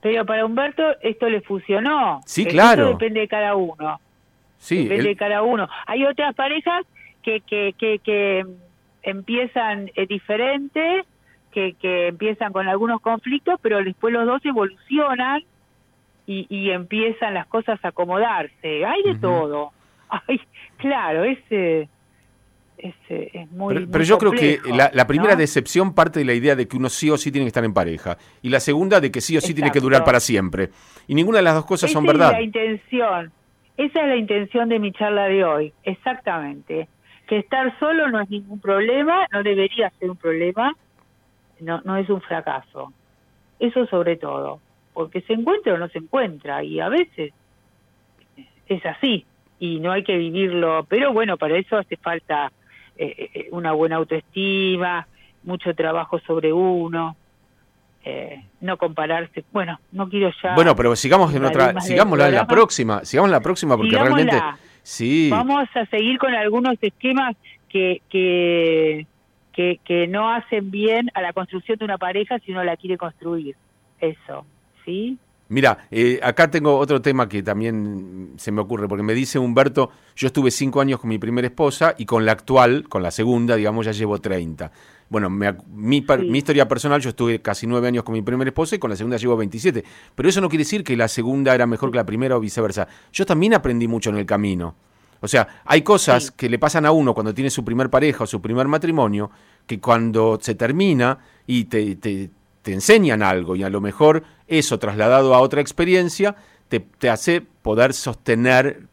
Pero 0.00 0.26
para 0.26 0.44
Humberto 0.44 0.82
esto 1.00 1.28
le 1.28 1.42
funcionó. 1.42 2.20
Sí, 2.26 2.44
claro. 2.44 2.88
depende 2.88 3.20
de 3.20 3.28
cada 3.28 3.54
uno. 3.54 4.00
Sí. 4.58 4.82
Depende 4.82 5.10
de 5.10 5.16
cada 5.16 5.42
uno. 5.42 5.68
Hay 5.86 6.04
otras 6.04 6.34
parejas 6.34 6.84
que, 7.22 7.40
que, 7.40 7.74
que, 7.78 8.00
que 8.00 8.44
empiezan 9.02 9.90
eh, 9.94 10.06
diferentes, 10.06 11.06
que, 11.52 11.74
que 11.74 12.08
empiezan 12.08 12.52
con 12.52 12.66
algunos 12.66 13.00
conflictos, 13.00 13.60
pero 13.62 13.82
después 13.84 14.12
los 14.12 14.26
dos 14.26 14.44
evolucionan 14.44 15.42
y, 16.26 16.46
y 16.48 16.70
empiezan 16.70 17.34
las 17.34 17.46
cosas 17.46 17.82
a 17.84 17.88
acomodarse. 17.88 18.84
Hay 18.84 19.02
de 19.02 19.14
todo. 19.16 19.72
Ay, 20.08 20.40
claro, 20.78 21.24
ese 21.24 21.88
es, 22.78 23.50
muy. 23.50 23.86
Pero, 23.86 24.04
yo 24.04 24.18
creo 24.18 24.32
que 24.32 24.60
la, 24.66 25.06
primera 25.06 25.36
decepción 25.36 25.94
parte 25.94 26.18
de 26.18 26.24
la 26.24 26.34
idea 26.34 26.56
de 26.56 26.66
que 26.68 26.76
uno 26.76 26.88
sí 26.88 27.10
o 27.10 27.16
sí 27.16 27.30
tiene 27.30 27.44
que 27.44 27.48
estar 27.48 27.64
en 27.64 27.74
pareja. 27.74 28.18
Y 28.42 28.50
la 28.50 28.60
segunda 28.60 29.00
de 29.00 29.10
que 29.10 29.20
sí 29.20 29.36
o 29.36 29.40
sí 29.40 29.54
tiene 29.54 29.70
que 29.70 29.80
durar 29.80 30.04
para 30.04 30.20
siempre. 30.20 30.70
Y 31.06 31.14
ninguna 31.14 31.38
de 31.38 31.44
las 31.44 31.54
dos 31.54 31.64
cosas 31.64 31.90
son 31.90 32.04
verdad. 32.04 32.32
Es 32.32 32.36
la 32.38 32.42
intención. 32.42 33.32
Esa 33.76 34.02
es 34.02 34.06
la 34.06 34.16
intención 34.16 34.68
de 34.68 34.78
mi 34.78 34.92
charla 34.92 35.24
de 35.24 35.44
hoy. 35.44 35.72
Exactamente. 35.82 36.88
Que 37.26 37.38
estar 37.38 37.76
solo 37.78 38.10
no 38.10 38.20
es 38.20 38.28
ningún 38.28 38.60
problema, 38.60 39.26
no 39.32 39.42
debería 39.42 39.90
ser 39.98 40.10
un 40.10 40.16
problema, 40.16 40.74
no, 41.60 41.80
no 41.84 41.96
es 41.96 42.08
un 42.10 42.20
fracaso. 42.20 42.92
Eso 43.58 43.86
sobre 43.86 44.16
todo. 44.16 44.60
Porque 44.94 45.20
se 45.22 45.34
encuentra 45.34 45.74
o 45.74 45.78
no 45.78 45.88
se 45.88 45.98
encuentra. 45.98 46.64
Y 46.64 46.80
a 46.80 46.88
veces 46.88 47.32
es 48.68 48.86
así. 48.86 49.26
Y 49.58 49.80
no 49.80 49.92
hay 49.92 50.02
que 50.02 50.16
vivirlo. 50.16 50.86
Pero 50.88 51.12
bueno, 51.12 51.36
para 51.36 51.58
eso 51.58 51.76
hace 51.76 51.96
falta 51.96 52.50
eh, 52.96 53.30
eh, 53.34 53.48
una 53.50 53.72
buena 53.72 53.96
autoestima, 53.96 55.06
mucho 55.42 55.74
trabajo 55.74 56.18
sobre 56.20 56.52
uno, 56.52 57.16
eh, 58.04 58.44
no 58.60 58.78
compararse. 58.78 59.44
Bueno, 59.52 59.78
no 59.92 60.08
quiero 60.08 60.32
ya. 60.42 60.54
Bueno, 60.54 60.74
pero 60.74 60.96
sigamos 60.96 61.34
en 61.34 61.44
otra, 61.44 61.80
sigámosla 61.80 62.28
en 62.28 62.34
la 62.34 62.46
próxima, 62.46 63.04
sigamos 63.04 63.28
en 63.28 63.32
la 63.32 63.40
próxima 63.40 63.76
porque 63.76 63.98
realmente 63.98 64.40
sí. 64.82 65.28
Vamos 65.30 65.68
a 65.74 65.86
seguir 65.86 66.18
con 66.18 66.34
algunos 66.34 66.76
esquemas 66.80 67.36
que, 67.68 68.00
que 68.08 69.06
que, 69.54 69.80
que 69.84 70.06
no 70.06 70.30
hacen 70.30 70.70
bien 70.70 71.10
a 71.14 71.22
la 71.22 71.32
construcción 71.32 71.78
de 71.78 71.84
una 71.84 71.96
pareja 71.96 72.38
si 72.40 72.50
uno 72.50 72.64
la 72.64 72.76
quiere 72.76 72.98
construir. 72.98 73.56
Eso, 74.00 74.44
¿sí? 74.84 75.18
Mira, 75.48 75.86
eh, 75.90 76.20
acá 76.22 76.50
tengo 76.50 76.78
otro 76.78 77.02
tema 77.02 77.28
que 77.28 77.42
también 77.42 78.32
se 78.38 78.50
me 78.50 78.62
ocurre, 78.62 78.88
porque 78.88 79.02
me 79.02 79.12
dice 79.12 79.38
Humberto, 79.38 79.90
yo 80.16 80.26
estuve 80.26 80.50
cinco 80.50 80.80
años 80.80 80.98
con 80.98 81.10
mi 81.10 81.18
primera 81.18 81.46
esposa 81.46 81.94
y 81.98 82.06
con 82.06 82.24
la 82.24 82.32
actual, 82.32 82.88
con 82.88 83.02
la 83.02 83.10
segunda, 83.10 83.54
digamos, 83.54 83.84
ya 83.84 83.92
llevo 83.92 84.20
30. 84.20 84.72
Bueno, 85.10 85.28
mi, 85.28 85.46
mi, 85.68 86.38
historia 86.38 86.66
personal, 86.66 87.00
yo 87.00 87.10
estuve 87.10 87.42
casi 87.42 87.66
nueve 87.66 87.88
años 87.88 88.04
con 88.04 88.14
mi 88.14 88.22
primera 88.22 88.48
esposa 88.48 88.74
y 88.74 88.78
con 88.78 88.88
la 88.88 88.96
segunda 88.96 89.18
llevo 89.18 89.36
27. 89.36 89.84
Pero 90.14 90.28
eso 90.28 90.40
no 90.40 90.48
quiere 90.48 90.64
decir 90.64 90.82
que 90.82 90.96
la 90.96 91.08
segunda 91.08 91.54
era 91.54 91.66
mejor 91.66 91.90
que 91.90 91.98
la 91.98 92.06
primera 92.06 92.36
o 92.36 92.40
viceversa. 92.40 92.88
Yo 93.12 93.26
también 93.26 93.52
aprendí 93.52 93.86
mucho 93.86 94.10
en 94.10 94.16
el 94.16 94.26
camino. 94.26 94.74
O 95.20 95.28
sea, 95.28 95.62
hay 95.66 95.82
cosas 95.82 96.30
que 96.30 96.48
le 96.48 96.58
pasan 96.58 96.86
a 96.86 96.90
uno 96.90 97.14
cuando 97.14 97.32
tiene 97.34 97.50
su 97.50 97.64
primer 97.64 97.90
pareja 97.90 98.24
o 98.24 98.26
su 98.26 98.40
primer 98.40 98.66
matrimonio, 98.66 99.30
que 99.66 99.78
cuando 99.78 100.38
se 100.40 100.54
termina 100.54 101.18
y 101.46 101.64
te, 101.64 101.96
te 101.96 102.30
te 102.64 102.72
enseñan 102.72 103.22
algo 103.22 103.54
y 103.54 103.62
a 103.62 103.68
lo 103.68 103.80
mejor 103.80 104.24
eso 104.48 104.78
trasladado 104.78 105.34
a 105.34 105.40
otra 105.40 105.60
experiencia 105.60 106.34
te, 106.68 107.10
hace 107.10 107.42
poder 107.42 107.92
sostener 107.92 108.88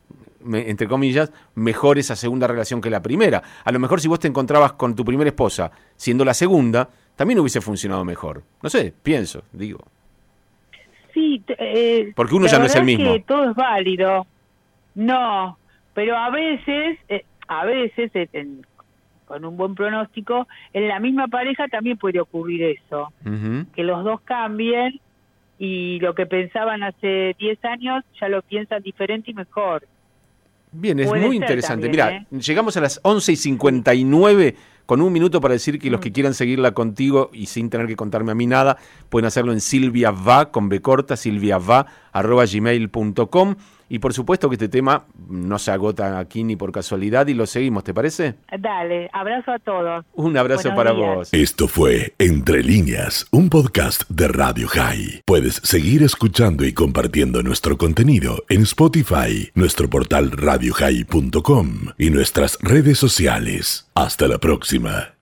entre 0.53 0.87
comillas, 0.87 1.31
mejor 1.53 1.99
esa 1.99 2.15
segunda 2.15 2.47
relación 2.47 2.81
que 2.81 2.89
la 2.89 3.03
primera. 3.03 3.43
A 3.63 3.71
lo 3.71 3.77
mejor 3.77 4.01
si 4.01 4.07
vos 4.07 4.19
te 4.19 4.27
encontrabas 4.27 4.73
con 4.73 4.95
tu 4.95 5.05
primera 5.05 5.29
esposa 5.29 5.71
siendo 5.95 6.25
la 6.25 6.33
segunda, 6.33 6.89
también 7.15 7.39
hubiese 7.39 7.61
funcionado 7.61 8.03
mejor. 8.03 8.41
No 8.63 8.69
sé, 8.69 8.91
pienso, 9.03 9.43
digo. 9.51 9.79
Sí, 11.13 11.43
eh, 11.47 12.11
porque 12.15 12.33
uno 12.33 12.47
ya 12.47 12.57
no 12.57 12.65
es 12.65 12.75
el 12.75 12.83
mismo. 12.83 13.13
Que 13.13 13.19
todo 13.19 13.51
es 13.51 13.55
válido. 13.55 14.25
No, 14.95 15.59
pero 15.93 16.17
a 16.17 16.31
veces, 16.31 16.97
eh, 17.07 17.23
a 17.47 17.65
veces 17.65 18.11
en, 18.33 18.65
con 19.31 19.45
un 19.45 19.55
buen 19.55 19.75
pronóstico, 19.75 20.45
en 20.73 20.89
la 20.89 20.99
misma 20.99 21.29
pareja 21.29 21.69
también 21.69 21.97
puede 21.97 22.19
ocurrir 22.19 22.63
eso, 22.63 23.13
que 23.73 23.83
los 23.83 24.03
dos 24.03 24.19
cambien 24.21 24.99
y 25.57 25.99
lo 25.99 26.13
que 26.13 26.25
pensaban 26.25 26.83
hace 26.83 27.33
10 27.39 27.63
años 27.63 28.03
ya 28.19 28.27
lo 28.27 28.41
piensan 28.41 28.83
diferente 28.83 29.31
y 29.31 29.33
mejor. 29.33 29.87
Bien, 30.73 30.99
es 30.99 31.09
muy 31.09 31.37
interesante. 31.37 31.87
Mira, 31.87 32.11
¿eh? 32.11 32.25
llegamos 32.31 32.75
a 32.75 32.81
las 32.81 32.99
11 33.03 33.31
y 33.31 33.35
59 33.37 34.55
con 34.85 35.01
un 35.01 35.13
minuto 35.13 35.39
para 35.39 35.53
decir 35.53 35.79
que 35.79 35.89
los 35.89 36.01
que 36.01 36.09
mm. 36.09 36.13
quieran 36.13 36.33
seguirla 36.33 36.73
contigo 36.73 37.29
y 37.31 37.45
sin 37.45 37.69
tener 37.69 37.87
que 37.87 37.95
contarme 37.95 38.33
a 38.33 38.35
mí 38.35 38.47
nada, 38.47 38.77
pueden 39.07 39.27
hacerlo 39.27 39.53
en 39.53 39.61
Silvia 39.61 40.11
Va, 40.11 40.51
con 40.51 40.67
B 40.67 40.81
corta, 40.81 41.15
silviava, 41.15 41.85
arroba 42.11 42.43
gmail.com. 42.45 43.55
Y 43.91 43.99
por 43.99 44.13
supuesto 44.13 44.47
que 44.47 44.55
este 44.55 44.69
tema 44.69 45.03
no 45.27 45.59
se 45.59 45.69
agota 45.69 46.17
aquí 46.17 46.45
ni 46.45 46.55
por 46.55 46.71
casualidad 46.71 47.27
y 47.27 47.33
lo 47.33 47.45
seguimos, 47.45 47.83
¿te 47.83 47.93
parece? 47.93 48.35
Dale, 48.57 49.09
abrazo 49.11 49.51
a 49.51 49.59
todos. 49.59 50.05
Un 50.13 50.37
abrazo 50.37 50.73
para 50.73 50.93
vos. 50.93 51.27
Esto 51.33 51.67
fue 51.67 52.13
Entre 52.17 52.63
líneas, 52.63 53.27
un 53.31 53.49
podcast 53.49 54.09
de 54.09 54.29
Radio 54.29 54.69
High. 54.69 55.23
Puedes 55.25 55.55
seguir 55.55 56.03
escuchando 56.03 56.63
y 56.63 56.71
compartiendo 56.71 57.43
nuestro 57.43 57.77
contenido 57.77 58.45
en 58.47 58.61
Spotify, 58.61 59.51
nuestro 59.55 59.89
portal 59.89 60.31
radiohigh.com 60.31 61.87
y 61.97 62.11
nuestras 62.11 62.59
redes 62.61 62.97
sociales. 62.97 63.89
Hasta 63.93 64.29
la 64.29 64.37
próxima. 64.37 65.15